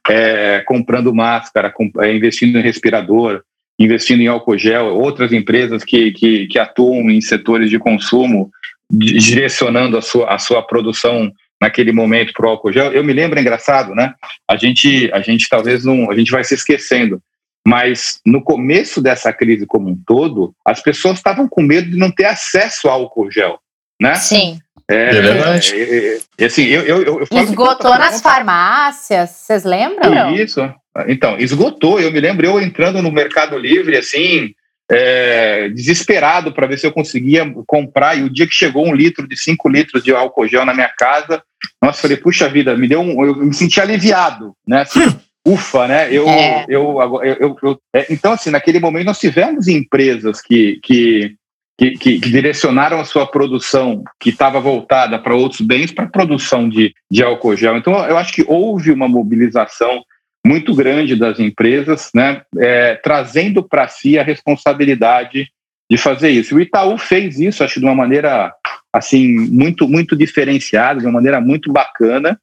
[0.09, 3.43] é, comprando máscara, é, investindo em respirador,
[3.79, 8.51] investindo em álcool gel, outras empresas que, que, que atuam em setores de consumo,
[8.91, 12.93] direcionando a sua, a sua produção naquele momento para o álcool gel.
[12.93, 14.15] Eu me lembro, é engraçado, né?
[14.49, 17.21] A gente, a gente talvez não, a gente vai se esquecendo.
[17.67, 22.11] Mas no começo dessa crise como um todo, as pessoas estavam com medo de não
[22.11, 23.59] ter acesso ao álcool gel,
[24.01, 24.15] né?
[24.17, 24.59] Sim.
[24.87, 25.75] É, é verdade.
[25.75, 30.35] É, é, assim, eu, eu, eu Esgotou nas farmácias, vocês lembram?
[30.35, 30.61] Isso.
[31.09, 32.01] Então, esgotou.
[32.01, 34.55] Eu me lembro eu entrando no Mercado Livre, assim,
[34.91, 38.17] é, desesperado para ver se eu conseguia comprar.
[38.17, 40.89] E o dia que chegou um litro de 5 litros de álcool gel na minha
[40.89, 41.43] casa,
[41.83, 43.25] nossa, falei, puxa vida, me deu um.
[43.25, 44.83] Eu me senti aliviado, né?
[44.83, 45.01] Assim,
[45.47, 46.09] ufa, né?
[46.13, 46.65] Eu, é.
[46.69, 51.35] eu, eu, eu, eu é, então, assim, naquele momento nós tivemos empresas que, que,
[51.79, 56.69] que, que direcionaram a sua produção, que estava voltada para outros bens, para a produção
[56.69, 57.77] de, de álcool gel.
[57.77, 60.03] Então, eu acho que houve uma mobilização
[60.47, 65.49] muito grande das empresas, né, é, trazendo para si a responsabilidade
[65.91, 66.55] de fazer isso.
[66.55, 68.53] O Itaú fez isso, acho, de uma maneira
[68.93, 72.39] assim muito muito diferenciada, de uma maneira muito bacana,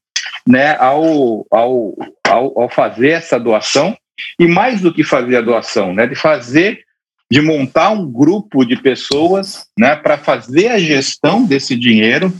[0.48, 1.96] né, ao, ao,
[2.28, 3.96] ao, ao fazer essa doação
[4.40, 6.84] e mais do que fazer a doação, né, de fazer
[7.32, 12.34] de montar um grupo de pessoas né, para fazer a gestão desse dinheiro,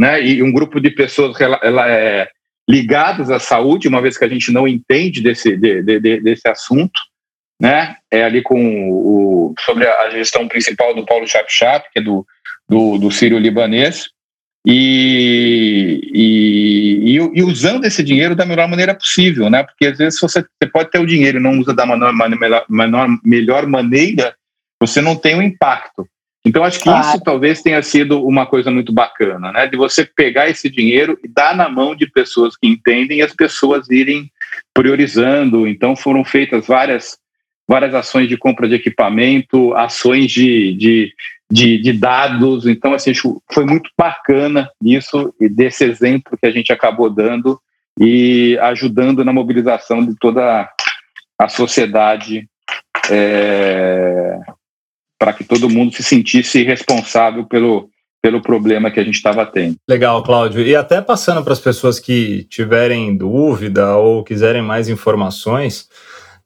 [0.00, 2.26] né, e um grupo de pessoas ela, é,
[2.70, 7.00] ligadas à saúde, uma vez que a gente não entende desse, de, de, desse assunto,
[7.60, 11.48] né, é ali com o, sobre a gestão principal do Paulo Chap
[11.92, 12.24] que é do,
[12.68, 14.08] do, do Sírio Libanês,
[14.66, 19.62] e, e, e, usando esse dinheiro da melhor maneira possível, né?
[19.62, 22.12] Porque às vezes você, você pode ter o dinheiro e não usa da menor,
[22.68, 24.34] menor, melhor maneira,
[24.78, 26.06] você não tem o um impacto.
[26.44, 27.06] Então acho que claro.
[27.06, 29.66] isso talvez tenha sido uma coisa muito bacana, né?
[29.66, 33.34] De você pegar esse dinheiro e dar na mão de pessoas que entendem e as
[33.34, 34.30] pessoas irem
[34.72, 35.66] priorizando.
[35.66, 37.18] Então foram feitas várias
[37.68, 41.12] várias ações de compra de equipamento, ações de, de
[41.50, 42.66] de, de, dados.
[42.66, 43.12] Então, assim,
[43.52, 47.60] foi muito bacana isso e desse exemplo que a gente acabou dando
[47.98, 50.70] e ajudando na mobilização de toda
[51.38, 52.48] a sociedade
[53.10, 54.38] é,
[55.20, 57.90] para que todo mundo se sentisse responsável pelo,
[58.22, 59.76] pelo problema que a gente estava tendo.
[59.86, 60.62] Legal, Cláudio.
[60.66, 65.88] E até passando para as pessoas que tiverem dúvida ou quiserem mais informações,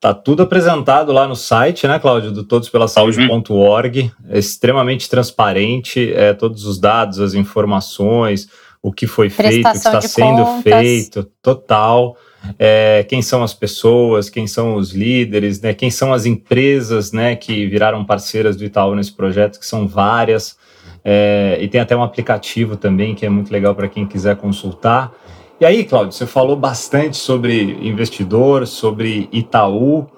[0.01, 4.03] Tá tudo apresentado lá no site, né, Cláudio, do todospelasaude.org.
[4.03, 4.11] Uhum.
[4.29, 8.47] É extremamente transparente, é, todos os dados, as informações,
[8.83, 10.63] o que foi feito, o que está sendo contas.
[10.63, 12.19] feito, total.
[12.59, 17.37] É, quem são as pessoas, quem são os líderes, né, quem são as empresas né,
[17.37, 20.57] que viraram parceiras do Itaú nesse projeto, que são várias.
[21.05, 25.13] É, e tem até um aplicativo também que é muito legal para quem quiser consultar.
[25.61, 30.09] E aí, Cláudio, você falou bastante sobre investidor, sobre Itaú, uh,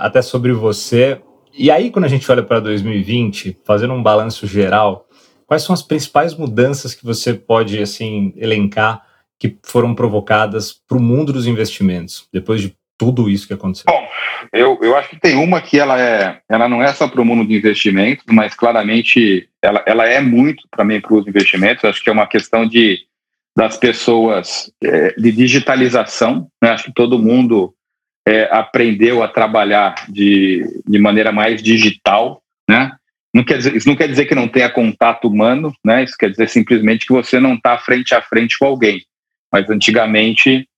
[0.00, 1.20] até sobre você.
[1.52, 5.06] E aí, quando a gente olha para 2020, fazendo um balanço geral,
[5.46, 9.02] quais são as principais mudanças que você pode assim elencar
[9.38, 13.84] que foram provocadas para o mundo dos investimentos depois de tudo isso que aconteceu?
[13.86, 14.08] Bom,
[14.52, 17.24] eu, eu acho que tem uma que ela é, ela não é só para o
[17.24, 21.84] mundo de investimentos, mas claramente ela, ela é muito para mim para os investimentos.
[21.84, 23.06] Acho que é uma questão de
[23.56, 26.46] das pessoas é, de digitalização.
[26.62, 26.70] Né?
[26.70, 27.74] Acho que todo mundo
[28.28, 32.42] é, aprendeu a trabalhar de, de maneira mais digital.
[32.68, 32.92] Né?
[33.34, 36.04] Não quer dizer, isso não quer dizer que não tenha contato humano, né?
[36.04, 39.02] isso quer dizer simplesmente que você não está frente a frente com alguém.
[39.52, 40.68] Mas antigamente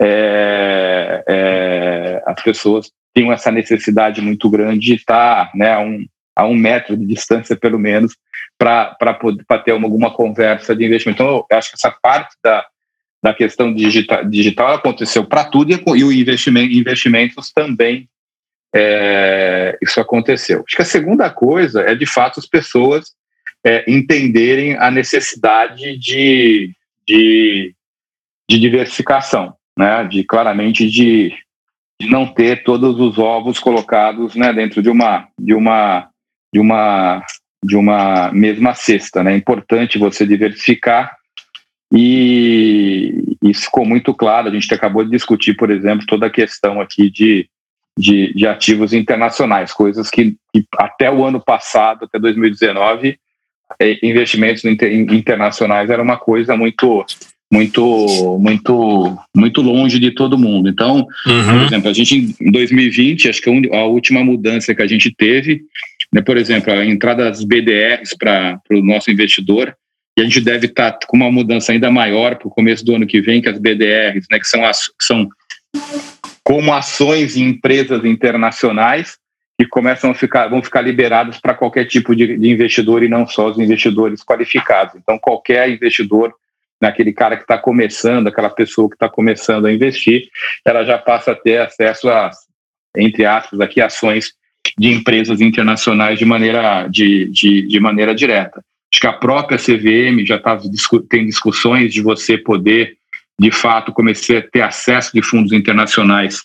[0.00, 6.04] é, é, as pessoas tinham essa necessidade muito grande de estar né, a, um,
[6.34, 8.16] a um metro de distância, pelo menos,
[8.58, 8.96] para
[9.64, 11.22] ter alguma conversa de investimento.
[11.22, 12.66] Então, eu acho que essa parte da,
[13.22, 18.08] da questão digital, digital aconteceu para tudo e, e o investimento, investimentos também
[18.74, 20.64] é, isso aconteceu.
[20.66, 23.12] Acho que a segunda coisa é, de fato, as pessoas
[23.64, 26.72] é, entenderem a necessidade de,
[27.06, 27.74] de,
[28.48, 30.04] de diversificação, né?
[30.04, 31.32] de claramente de,
[32.00, 36.08] de não ter todos os ovos colocados né, dentro de uma, de uma,
[36.52, 37.22] de uma
[37.64, 39.24] de uma mesma cesta.
[39.24, 39.32] Né?
[39.32, 41.16] É importante você diversificar
[41.92, 44.48] e isso ficou muito claro.
[44.48, 47.48] A gente acabou de discutir, por exemplo, toda a questão aqui de,
[47.98, 53.18] de, de ativos internacionais, coisas que, que, até o ano passado, até 2019,
[53.80, 57.04] eh, investimentos internacionais era uma coisa muito
[57.54, 60.68] muito muito muito longe de todo mundo.
[60.68, 61.58] Então, uhum.
[61.58, 65.62] por exemplo, a gente em 2020, acho que a última mudança que a gente teve
[66.14, 69.76] né, por exemplo, a entrada das BDRs para o nosso investidor,
[70.16, 72.94] e a gente deve estar tá com uma mudança ainda maior para o começo do
[72.94, 75.28] ano que vem, que as BDRs, né, que são, as, que são
[76.44, 79.18] como ações em empresas internacionais
[79.58, 83.26] que começam a ficar, vão ficar liberadas para qualquer tipo de, de, investidor e não
[83.26, 84.94] só os investidores qualificados.
[84.94, 86.32] Então, qualquer investidor,
[86.80, 90.28] naquele cara que está começando, aquela pessoa que está começando a investir,
[90.64, 92.30] ela já passa a ter acesso a,
[92.96, 94.32] entre aspas, aqui ações
[94.78, 98.62] de empresas internacionais de maneira, de, de, de maneira direta.
[98.92, 100.58] Acho que a própria CVM já tá,
[101.08, 102.96] tem discussões de você poder,
[103.38, 106.42] de fato, começar a ter acesso de fundos internacionais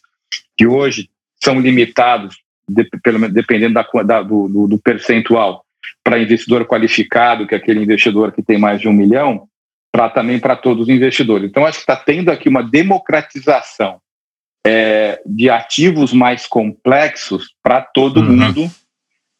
[0.57, 1.09] que hoje
[1.41, 5.63] são limitados, de, pelo, dependendo da, da do, do, percentual,
[6.03, 9.47] para investidor qualificado, que é aquele investidor que tem mais de um milhão,
[9.91, 11.49] para também para todos os investidores.
[11.49, 13.99] Então, acho que está tendo aqui uma democratização
[14.65, 18.35] é, de ativos mais complexos para todo uhum.
[18.35, 18.71] mundo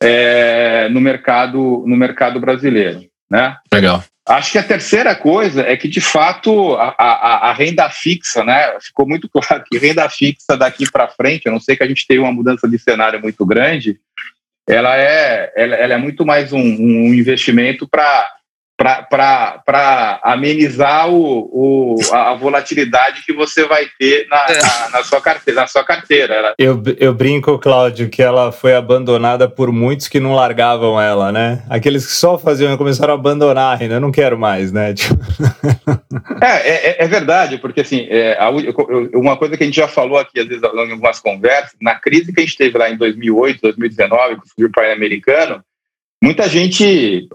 [0.01, 3.57] é, no mercado no mercado brasileiro, né?
[3.71, 4.03] Legal.
[4.27, 8.77] Acho que a terceira coisa é que de fato a, a, a renda fixa, né?
[8.79, 12.07] Ficou muito claro que renda fixa daqui para frente, a não sei que a gente
[12.07, 13.99] tenha uma mudança de cenário muito grande,
[14.67, 18.38] ela é ela, ela é muito mais um, um investimento para
[18.79, 24.61] para amenizar o, o, a volatilidade que você vai ter na, é.
[24.61, 25.59] na, na, sua carteira.
[25.59, 26.53] Na sua carteira.
[26.57, 31.61] Eu, eu brinco, Cláudio, que ela foi abandonada por muitos que não largavam ela, né?
[31.69, 34.93] Aqueles que só faziam começaram a abandonar ainda, eu não quero mais, né?
[34.93, 35.19] Tipo...
[36.41, 38.49] É, é, é, verdade, porque assim, é, a,
[39.13, 42.31] uma coisa que a gente já falou aqui, às vezes, em algumas conversas, na crise
[42.31, 45.61] que a gente teve lá em 2008, 2019, com o subprime americano,
[46.23, 47.27] muita gente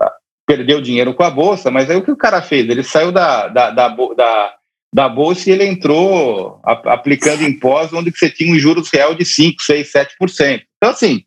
[0.46, 2.68] perdeu dinheiro com a bolsa, mas aí o que o cara fez?
[2.68, 4.54] Ele saiu da, da, da, da,
[4.92, 9.24] da bolsa e ele entrou a, aplicando impostos onde você tinha um juros real de
[9.24, 10.62] 5, 6, 7%.
[10.76, 11.24] Então, assim,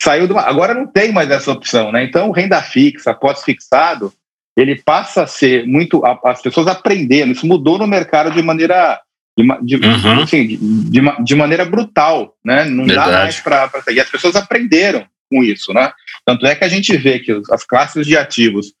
[0.00, 2.04] saiu de uma, agora não tem mais essa opção, né?
[2.04, 4.12] Então, renda fixa, pós-fixado,
[4.56, 6.02] ele passa a ser muito.
[6.24, 9.00] As pessoas aprendendo, isso mudou no mercado de maneira.
[9.36, 10.22] De, de, uhum.
[10.22, 12.64] assim, de, de, maneira brutal, né?
[12.64, 13.10] Não Verdade.
[13.10, 13.70] dá mais para.
[13.90, 15.92] E as pessoas aprenderam com isso, né?
[16.24, 18.72] Tanto é que a gente vê que as classes de ativos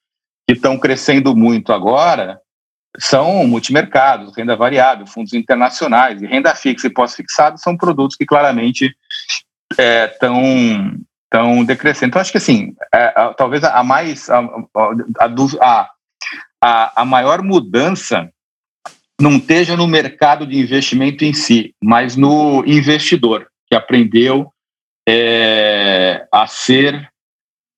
[0.46, 2.40] que estão crescendo muito agora
[2.98, 8.94] são multimercados, renda variável, fundos internacionais, e renda fixa e pós-fixado são produtos que claramente
[9.70, 10.96] estão é,
[11.30, 12.08] tão decrescendo.
[12.08, 14.40] Então, acho que assim, é, a, talvez a, mais a,
[15.60, 15.90] a,
[16.60, 18.30] a, a maior mudança
[19.20, 24.52] não esteja no mercado de investimento em si, mas no investidor que aprendeu
[25.10, 27.08] é, a ser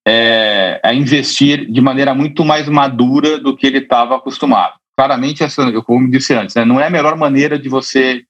[0.07, 4.75] é, a investir de maneira muito mais madura do que ele estava acostumado.
[4.97, 8.25] Claramente, essa, como disse antes, né, não é a melhor maneira de você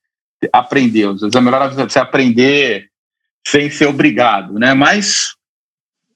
[0.53, 1.09] aprender.
[1.09, 2.89] Às vezes é melhor você aprender
[3.47, 4.75] sem ser obrigado, né?
[4.75, 5.35] Mas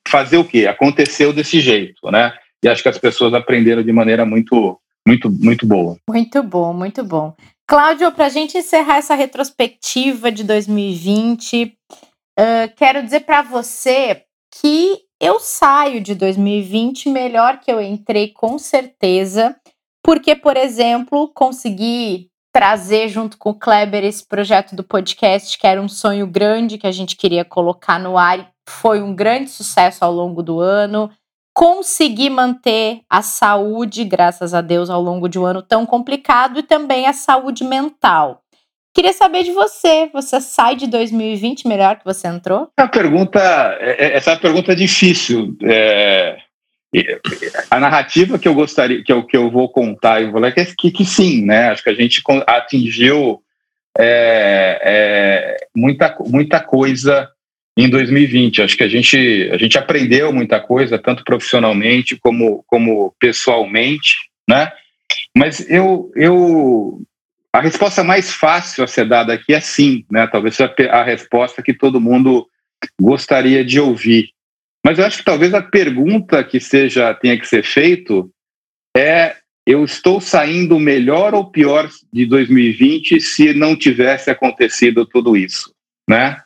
[0.07, 0.66] fazer o quê?
[0.66, 2.35] Aconteceu desse jeito, né?
[2.62, 5.97] E acho que as pessoas aprenderam de maneira muito, muito, muito boa.
[6.09, 7.35] Muito bom, muito bom.
[7.66, 11.74] Cláudio, para a gente encerrar essa retrospectiva de 2020,
[12.76, 14.24] Quero dizer para você
[14.61, 19.57] que eu saio de 2020 melhor que eu entrei, com certeza,
[20.03, 25.80] porque, por exemplo, consegui trazer junto com o Kleber esse projeto do podcast, que era
[25.80, 30.12] um sonho grande que a gente queria colocar no ar, foi um grande sucesso ao
[30.12, 31.11] longo do ano.
[31.57, 36.62] Consegui manter a saúde, graças a Deus, ao longo de um ano tão complicado, e
[36.62, 38.43] também a saúde mental.
[38.95, 40.09] Queria saber de você.
[40.12, 42.68] Você sai de 2020 melhor que você entrou?
[42.76, 43.40] A pergunta,
[43.80, 45.57] é, é, essa é uma pergunta difícil.
[45.64, 46.36] É,
[47.68, 50.64] a narrativa que eu gostaria, que eu, que eu vou contar e vou ler, é
[50.64, 51.70] que, que sim, né?
[51.70, 53.42] Acho que a gente atingiu
[53.99, 57.28] é, é, muita, muita coisa
[57.76, 58.62] em 2020.
[58.62, 64.14] Acho que a gente, a gente aprendeu muita coisa, tanto profissionalmente como, como pessoalmente,
[64.49, 64.70] né?
[65.36, 67.03] Mas eu, eu
[67.55, 70.26] a resposta mais fácil a ser dada aqui é sim, né?
[70.26, 72.48] Talvez seja a resposta que todo mundo
[73.00, 74.30] gostaria de ouvir.
[74.84, 78.28] Mas eu acho que talvez a pergunta que seja tenha que ser feito
[78.96, 85.72] é: eu estou saindo melhor ou pior de 2020 se não tivesse acontecido tudo isso,
[86.11, 86.40] né?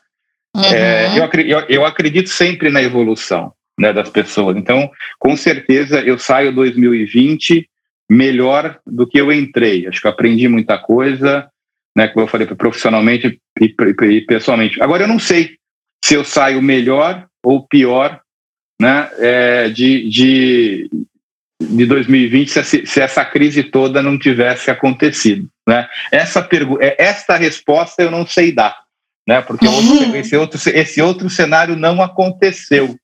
[0.55, 0.63] Uhum.
[0.63, 4.55] É, eu, eu, eu acredito sempre na evolução né, das pessoas.
[4.57, 7.67] Então, com certeza, eu saio 2020
[8.09, 9.87] melhor do que eu entrei.
[9.87, 11.47] Acho que eu aprendi muita coisa,
[11.95, 14.81] né, como eu falei, profissionalmente e, e, pessoalmente.
[14.81, 15.57] Agora, eu não sei
[16.03, 18.19] se eu saio melhor ou pior
[18.81, 20.89] né, é, de, de,
[21.61, 25.47] de 2020 se, se, essa crise toda não tivesse acontecido.
[25.67, 25.87] Né?
[26.11, 28.75] Essa, pergu é, esta resposta eu não sei dar,
[29.27, 30.15] né, porque uhum.
[30.15, 32.95] esse, outro, esse outro cenário não aconteceu.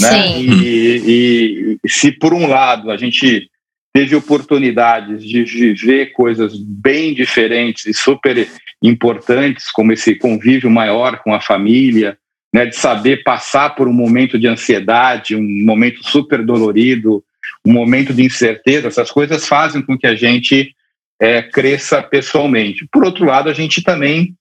[0.00, 0.40] Né?
[0.40, 3.50] E, e se, por um lado, a gente
[3.92, 8.48] teve oportunidades de viver coisas bem diferentes e super
[8.82, 12.16] importantes, como esse convívio maior com a família,
[12.52, 17.22] né, de saber passar por um momento de ansiedade, um momento super dolorido,
[17.64, 20.74] um momento de incerteza, essas coisas fazem com que a gente
[21.20, 22.86] é, cresça pessoalmente.
[22.90, 24.34] Por outro lado, a gente também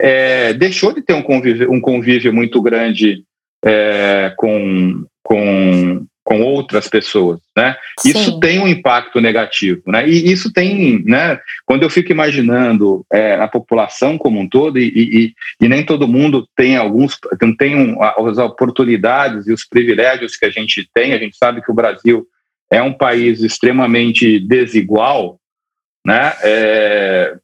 [0.00, 3.24] é, deixou de ter um convívio, um convívio muito grande
[3.64, 7.76] é, com, com com outras pessoas, né?
[8.00, 8.10] Sim.
[8.10, 10.08] Isso tem um impacto negativo, né?
[10.08, 11.40] E isso tem, né?
[11.64, 15.32] Quando eu fico imaginando é, a população como um todo e, e,
[15.64, 20.44] e, nem todo mundo tem alguns, não tem um, as oportunidades e os privilégios que
[20.44, 21.14] a gente tem.
[21.14, 22.26] A gente sabe que o Brasil
[22.68, 25.38] é um país extremamente desigual,
[26.04, 26.32] né?
[26.42, 27.36] É,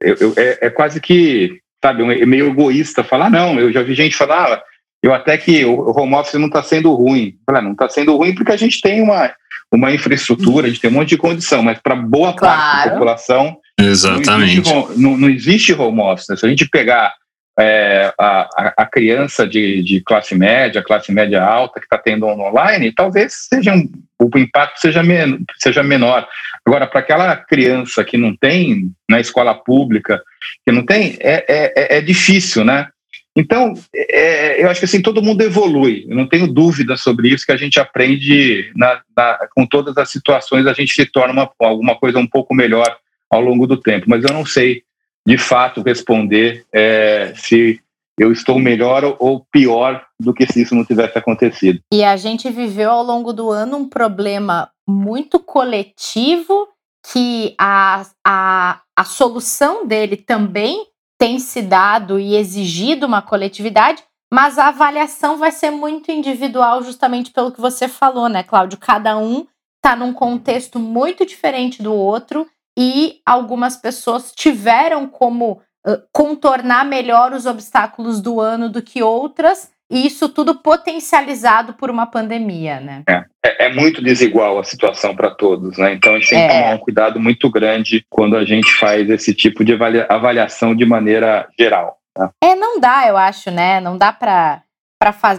[0.00, 3.60] eu, eu, é, é quase que, sabe, é meio egoísta falar não.
[3.60, 4.62] Eu já vi gente falar ah,
[5.02, 7.36] eu até que o home office não está sendo ruim.
[7.44, 9.32] Falei, ah, não está sendo ruim porque a gente tem uma,
[9.72, 12.60] uma infraestrutura, a gente tem um monte de condição, mas para boa claro.
[12.60, 14.70] parte da população Exatamente.
[14.70, 16.26] Não, existe, não, não existe home office.
[16.26, 17.14] Se a gente pegar
[17.58, 22.92] é, a, a criança de, de classe média, classe média alta, que está tendo online,
[22.92, 23.90] talvez seja um,
[24.20, 26.26] o impacto seja, men seja menor.
[26.64, 30.22] Agora, para aquela criança que não tem na escola pública,
[30.64, 32.88] que não tem, é, é, é difícil, né?
[33.36, 37.46] Então, é, eu acho que assim, todo mundo evolui, eu não tenho dúvida sobre isso,
[37.46, 41.50] que a gente aprende na, na, com todas as situações, a gente se torna uma,
[41.58, 42.98] alguma coisa um pouco melhor
[43.30, 44.82] ao longo do tempo, mas eu não sei
[45.26, 47.80] de fato responder é, se
[48.18, 51.80] eu estou melhor ou pior do que se isso não tivesse acontecido.
[51.92, 56.68] E a gente viveu ao longo do ano um problema muito coletivo
[57.10, 60.86] que a, a, a solução dele também
[61.22, 64.02] tem se dado e exigido uma coletividade,
[64.34, 68.76] mas a avaliação vai ser muito individual, justamente pelo que você falou, né, Cláudio?
[68.76, 69.46] Cada um
[69.76, 72.44] está num contexto muito diferente do outro
[72.76, 79.70] e algumas pessoas tiveram como uh, contornar melhor os obstáculos do ano do que outras,
[79.92, 83.02] e isso tudo potencializado por uma pandemia, né?
[83.06, 85.92] É, é, é muito desigual a situação para todos, né?
[85.92, 86.62] Então a gente tem que é.
[86.62, 89.74] tomar um cuidado muito grande quando a gente faz esse tipo de
[90.08, 91.98] avaliação de maneira geral.
[92.18, 92.30] Né?
[92.42, 93.80] É, não dá, eu acho, né?
[93.80, 94.62] Não dá para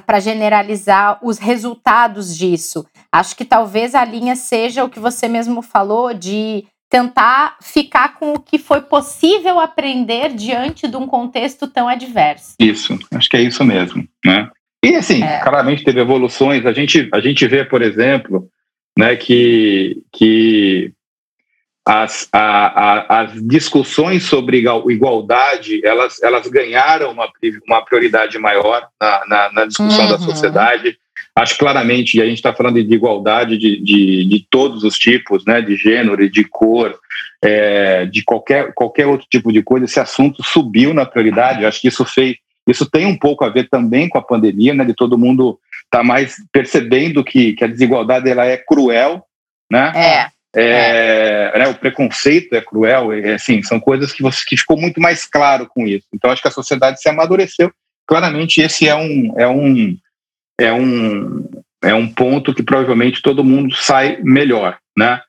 [0.05, 2.85] para generalizar os resultados disso.
[3.09, 8.33] Acho que talvez a linha seja o que você mesmo falou de tentar ficar com
[8.33, 12.53] o que foi possível aprender diante de um contexto tão adverso.
[12.59, 14.47] Isso, acho que é isso mesmo, né?
[14.85, 15.39] E assim, é.
[15.39, 16.67] claramente teve evoluções.
[16.67, 18.47] A gente, a gente vê, por exemplo,
[18.95, 20.93] né, que, que
[21.83, 27.27] as, a, a, as discussões sobre igualdade elas, elas ganharam uma,
[27.67, 30.11] uma prioridade maior na, na, na discussão uhum.
[30.11, 30.95] da sociedade.
[31.35, 35.43] Acho claramente, e a gente está falando de igualdade de, de, de, todos os tipos,
[35.45, 36.95] né, de gênero, de cor,
[37.43, 41.65] é, de qualquer, qualquer outro tipo de coisa, esse assunto subiu na prioridade.
[41.65, 42.35] Acho que isso fez,
[42.67, 45.99] isso tem um pouco a ver também com a pandemia, né, de todo mundo estar
[45.99, 49.23] tá mais percebendo que, que a desigualdade ela é cruel,
[49.71, 49.91] né?
[49.95, 50.33] É.
[50.55, 51.59] É, é.
[51.59, 55.25] Né, o preconceito é cruel, é, assim, são coisas que, você, que ficou muito mais
[55.25, 56.05] claro com isso.
[56.13, 57.71] Então, acho que a sociedade se amadureceu.
[58.05, 59.97] Claramente, esse é um, é um,
[60.59, 61.49] é um,
[61.83, 65.21] é um ponto que provavelmente todo mundo sai melhor, né?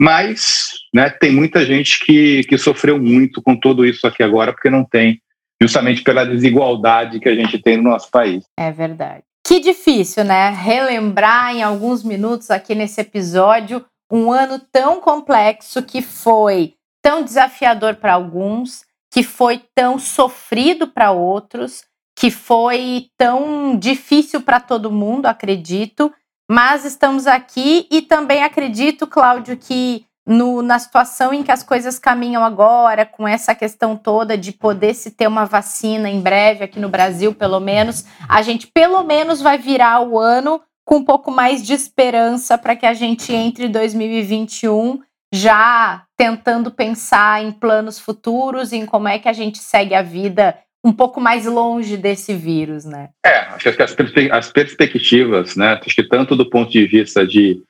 [0.00, 4.68] Mas né, tem muita gente que, que sofreu muito com tudo isso aqui agora, porque
[4.68, 5.20] não tem,
[5.60, 8.44] justamente pela desigualdade que a gente tem no nosso país.
[8.58, 9.22] É verdade.
[9.46, 10.50] Que difícil, né?
[10.50, 17.96] Relembrar em alguns minutos aqui nesse episódio um ano tão complexo que foi tão desafiador
[17.96, 21.84] para alguns, que foi tão sofrido para outros,
[22.22, 26.12] que foi tão difícil para todo mundo, acredito.
[26.48, 31.98] Mas estamos aqui e também acredito, Cláudio, que no, na situação em que as coisas
[31.98, 36.78] caminham agora, com essa questão toda de poder se ter uma vacina em breve aqui
[36.78, 41.28] no Brasil, pelo menos, a gente pelo menos vai virar o ano com um pouco
[41.28, 45.00] mais de esperança para que a gente entre 2021
[45.34, 50.56] já tentando pensar em planos futuros, em como é que a gente segue a vida
[50.84, 53.10] um pouco mais longe desse vírus, né?
[53.24, 53.96] É, acho que as,
[54.32, 57.62] as perspectivas, né, acho que tanto do ponto de vista de,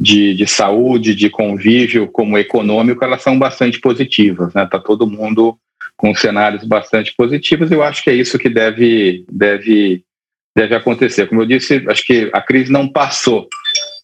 [0.00, 4.66] de, de, saúde, de convívio, como econômico, elas são bastante positivas, né?
[4.66, 5.58] Tá todo mundo
[5.96, 7.70] com cenários bastante positivos.
[7.70, 10.02] Eu acho que é isso que deve, deve,
[10.56, 11.28] deve acontecer.
[11.28, 13.46] Como eu disse, acho que a crise não passou,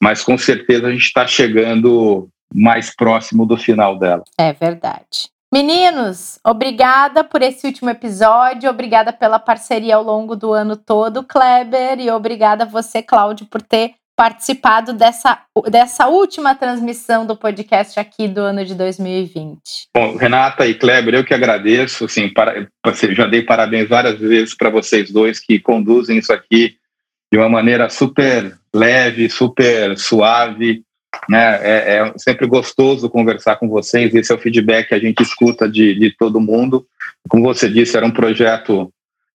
[0.00, 4.22] mas com certeza a gente está chegando mais próximo do final dela.
[4.38, 5.30] É verdade.
[5.52, 11.98] Meninos, obrigada por esse último episódio, obrigada pela parceria ao longo do ano todo, Kleber,
[11.98, 18.28] e obrigada a você, Cláudio, por ter participado dessa, dessa última transmissão do podcast aqui
[18.28, 19.60] do ano de 2020.
[19.96, 22.68] Bom, Renata e Kleber, eu que agradeço, assim, para,
[23.10, 26.76] já dei parabéns várias vezes para vocês dois que conduzem isso aqui
[27.32, 30.84] de uma maneira super leve, super suave,
[31.28, 31.58] né?
[31.62, 34.14] É, é, sempre gostoso conversar com vocês.
[34.14, 36.86] Esse é o feedback que a gente escuta de, de todo mundo.
[37.28, 38.92] Como você disse, era um projeto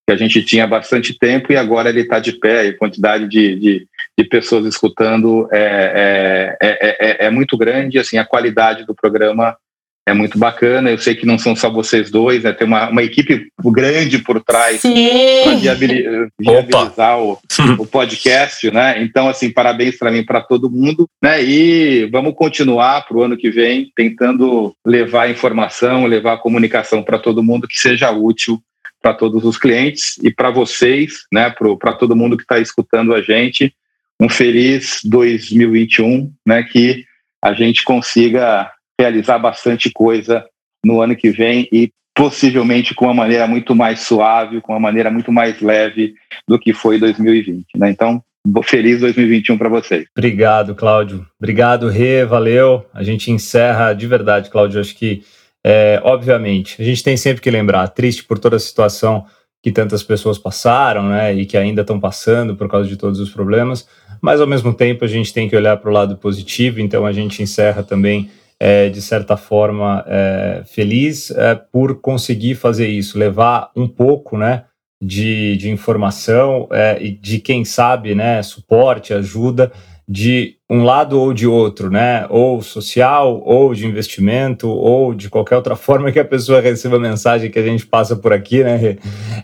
[0.08, 2.66] que a gente tinha bastante tempo e agora ele está de pé.
[2.66, 8.00] E a quantidade de, de, de pessoas escutando é, é, é, é, muito grande.
[8.00, 9.58] Assim, a qualidade do programa
[10.06, 10.92] é muito bacana.
[10.92, 12.54] Eu sei que não são só vocês dois, né?
[12.54, 15.56] Tem uma, uma equipe grande por trás para
[16.38, 17.40] viabilizar o,
[17.80, 19.02] o, podcast, né?
[19.02, 21.44] Então, assim, parabéns para mim, para todo mundo, né?
[21.44, 27.44] E vamos continuar para o ano que vem tentando levar informação, levar comunicação para todo
[27.44, 28.62] mundo que seja útil
[29.02, 31.54] para todos os clientes e para vocês, né?
[31.80, 33.74] Para todo mundo que está escutando a gente.
[34.20, 36.64] Um feliz 2021, né?
[36.64, 37.06] Que
[37.44, 40.46] a gente consiga realizar bastante coisa
[40.86, 45.12] no ano que vem e possivelmente com uma maneira muito mais suave, com uma maneira
[45.12, 46.14] muito mais leve
[46.48, 47.66] do que foi 2020.
[47.76, 47.90] Né?
[47.90, 48.24] Então,
[48.64, 50.06] feliz 2021 para vocês.
[50.18, 51.26] Obrigado, Cláudio.
[51.38, 52.86] Obrigado, Rê, valeu.
[52.94, 54.80] A gente encerra de verdade, Cláudio.
[54.80, 55.24] Acho que,
[55.66, 59.26] é, obviamente, a gente tem sempre que lembrar, triste por toda a situação
[59.62, 63.32] que tantas pessoas passaram, né, e que ainda estão passando por causa de todos os
[63.32, 63.88] problemas,
[64.22, 67.12] mas ao mesmo tempo a gente tem que olhar para o lado positivo, então a
[67.12, 68.30] gente encerra também
[68.68, 74.64] é, de certa forma, é, feliz é, por conseguir fazer isso, levar um pouco, né,
[75.00, 79.72] de, de informação é, e de quem sabe, né, suporte, ajuda
[80.10, 85.58] de um lado ou de outro, né, ou social, ou de investimento, ou de qualquer
[85.58, 88.98] outra forma que a pessoa receba a mensagem que a gente passa por aqui, né,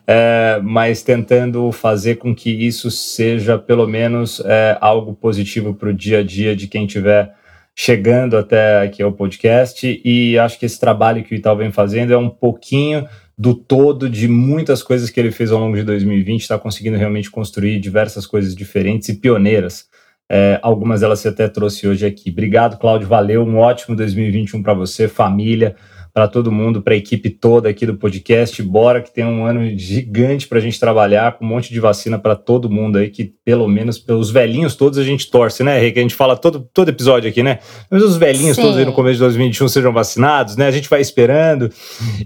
[0.08, 5.94] é, mas tentando fazer com que isso seja pelo menos é, algo positivo para o
[5.94, 7.40] dia a dia de quem tiver
[7.76, 12.14] chegando até aqui ao podcast e acho que esse trabalho que o Itaú vem fazendo
[12.14, 13.08] é um pouquinho
[13.38, 17.32] do todo de muitas coisas que ele fez ao longo de 2020, está conseguindo realmente
[17.32, 19.88] construir diversas coisas diferentes e pioneiras.
[20.30, 22.30] É, algumas delas você até trouxe hoje aqui.
[22.30, 25.76] Obrigado, Cláudio, valeu, um ótimo 2021 para você, família,
[26.14, 28.62] para todo mundo, para a equipe toda aqui do podcast.
[28.62, 32.20] Bora que tem um ano gigante para a gente trabalhar, com um monte de vacina
[32.20, 35.92] para todo mundo aí, que pelo menos pelos velhinhos todos a gente torce, né, Rê?
[35.92, 37.60] Que a gente fala todo, todo episódio aqui, né?
[37.90, 38.64] Mas os velhinhos Sim.
[38.64, 40.68] todos aí no começo de 2021 sejam vacinados, né?
[40.68, 41.70] A gente vai esperando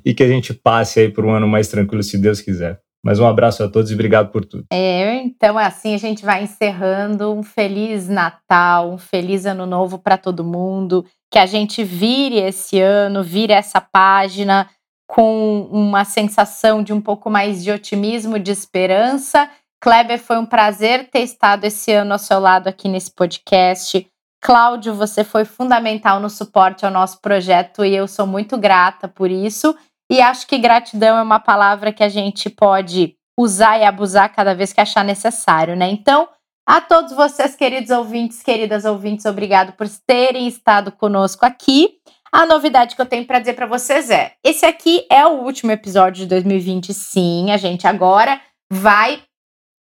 [0.03, 2.79] e que a gente passe aí por um ano mais tranquilo, se Deus quiser.
[3.05, 4.65] Mas um abraço a todos e obrigado por tudo.
[4.73, 7.31] É, então assim a gente vai encerrando.
[7.31, 11.05] Um feliz Natal, um feliz Ano Novo para todo mundo
[11.35, 14.69] que a gente vire esse ano, vire essa página
[15.05, 19.49] com uma sensação de um pouco mais de otimismo, de esperança.
[19.83, 24.07] Kleber, foi um prazer ter estado esse ano ao seu lado aqui nesse podcast.
[24.41, 29.29] Cláudio, você foi fundamental no suporte ao nosso projeto e eu sou muito grata por
[29.29, 29.75] isso.
[30.09, 34.55] E acho que gratidão é uma palavra que a gente pode usar e abusar cada
[34.55, 35.89] vez que achar necessário, né?
[35.89, 36.29] Então,
[36.65, 41.99] a todos vocês, queridos ouvintes, queridas ouvintes, obrigado por terem estado conosco aqui.
[42.31, 45.71] A novidade que eu tenho para dizer para vocês é: esse aqui é o último
[45.71, 47.51] episódio de 2020, sim.
[47.51, 48.41] A gente agora
[48.71, 49.23] vai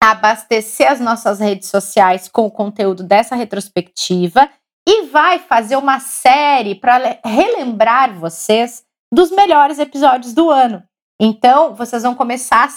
[0.03, 4.49] abastecer as nossas redes sociais com o conteúdo dessa retrospectiva
[4.89, 10.83] e vai fazer uma série para relembrar vocês dos melhores episódios do ano.
[11.20, 12.68] Então, vocês vão começar a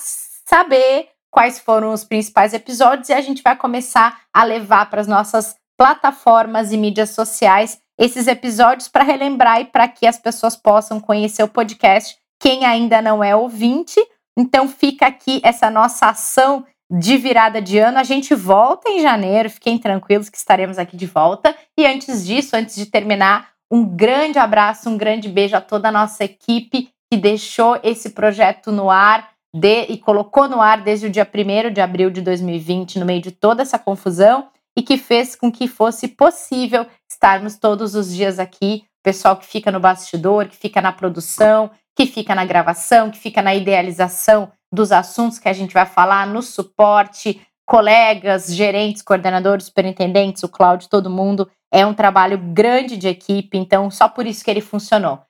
[0.50, 5.08] saber quais foram os principais episódios e a gente vai começar a levar para as
[5.08, 11.00] nossas plataformas e mídias sociais esses episódios para relembrar e para que as pessoas possam
[11.00, 14.00] conhecer o podcast, quem ainda não é ouvinte.
[14.38, 17.98] Então fica aqui essa nossa ação de virada de ano.
[17.98, 21.56] A gente volta em janeiro, fiquem tranquilos que estaremos aqui de volta.
[21.78, 25.92] E antes disso, antes de terminar, um grande abraço, um grande beijo a toda a
[25.92, 31.10] nossa equipe que deixou esse projeto no ar de, e colocou no ar desde o
[31.10, 35.36] dia 1 de abril de 2020, no meio de toda essa confusão, e que fez
[35.36, 38.86] com que fosse possível estarmos todos os dias aqui.
[39.04, 43.42] Pessoal que fica no bastidor, que fica na produção, que fica na gravação, que fica
[43.42, 50.44] na idealização dos assuntos que a gente vai falar, no suporte, colegas, gerentes, coordenadores, superintendentes,
[50.44, 51.50] o Cláudio, todo mundo.
[51.74, 55.22] É um trabalho grande de equipe, então só por isso que ele funcionou.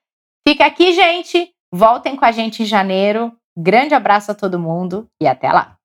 [0.47, 1.51] Fica aqui, gente.
[1.73, 3.31] Voltem com a gente em janeiro.
[3.57, 5.75] Grande abraço a todo mundo e até lá!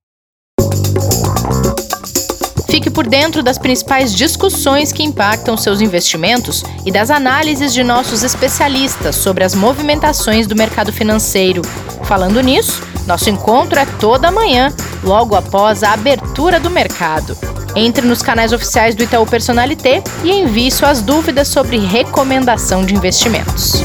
[2.68, 8.22] Fique por dentro das principais discussões que impactam seus investimentos e das análises de nossos
[8.22, 11.62] especialistas sobre as movimentações do mercado financeiro.
[12.04, 17.36] Falando nisso, nosso encontro é toda manhã, logo após a abertura do mercado.
[17.74, 23.82] Entre nos canais oficiais do Itaú Personalité e envie suas dúvidas sobre recomendação de investimentos.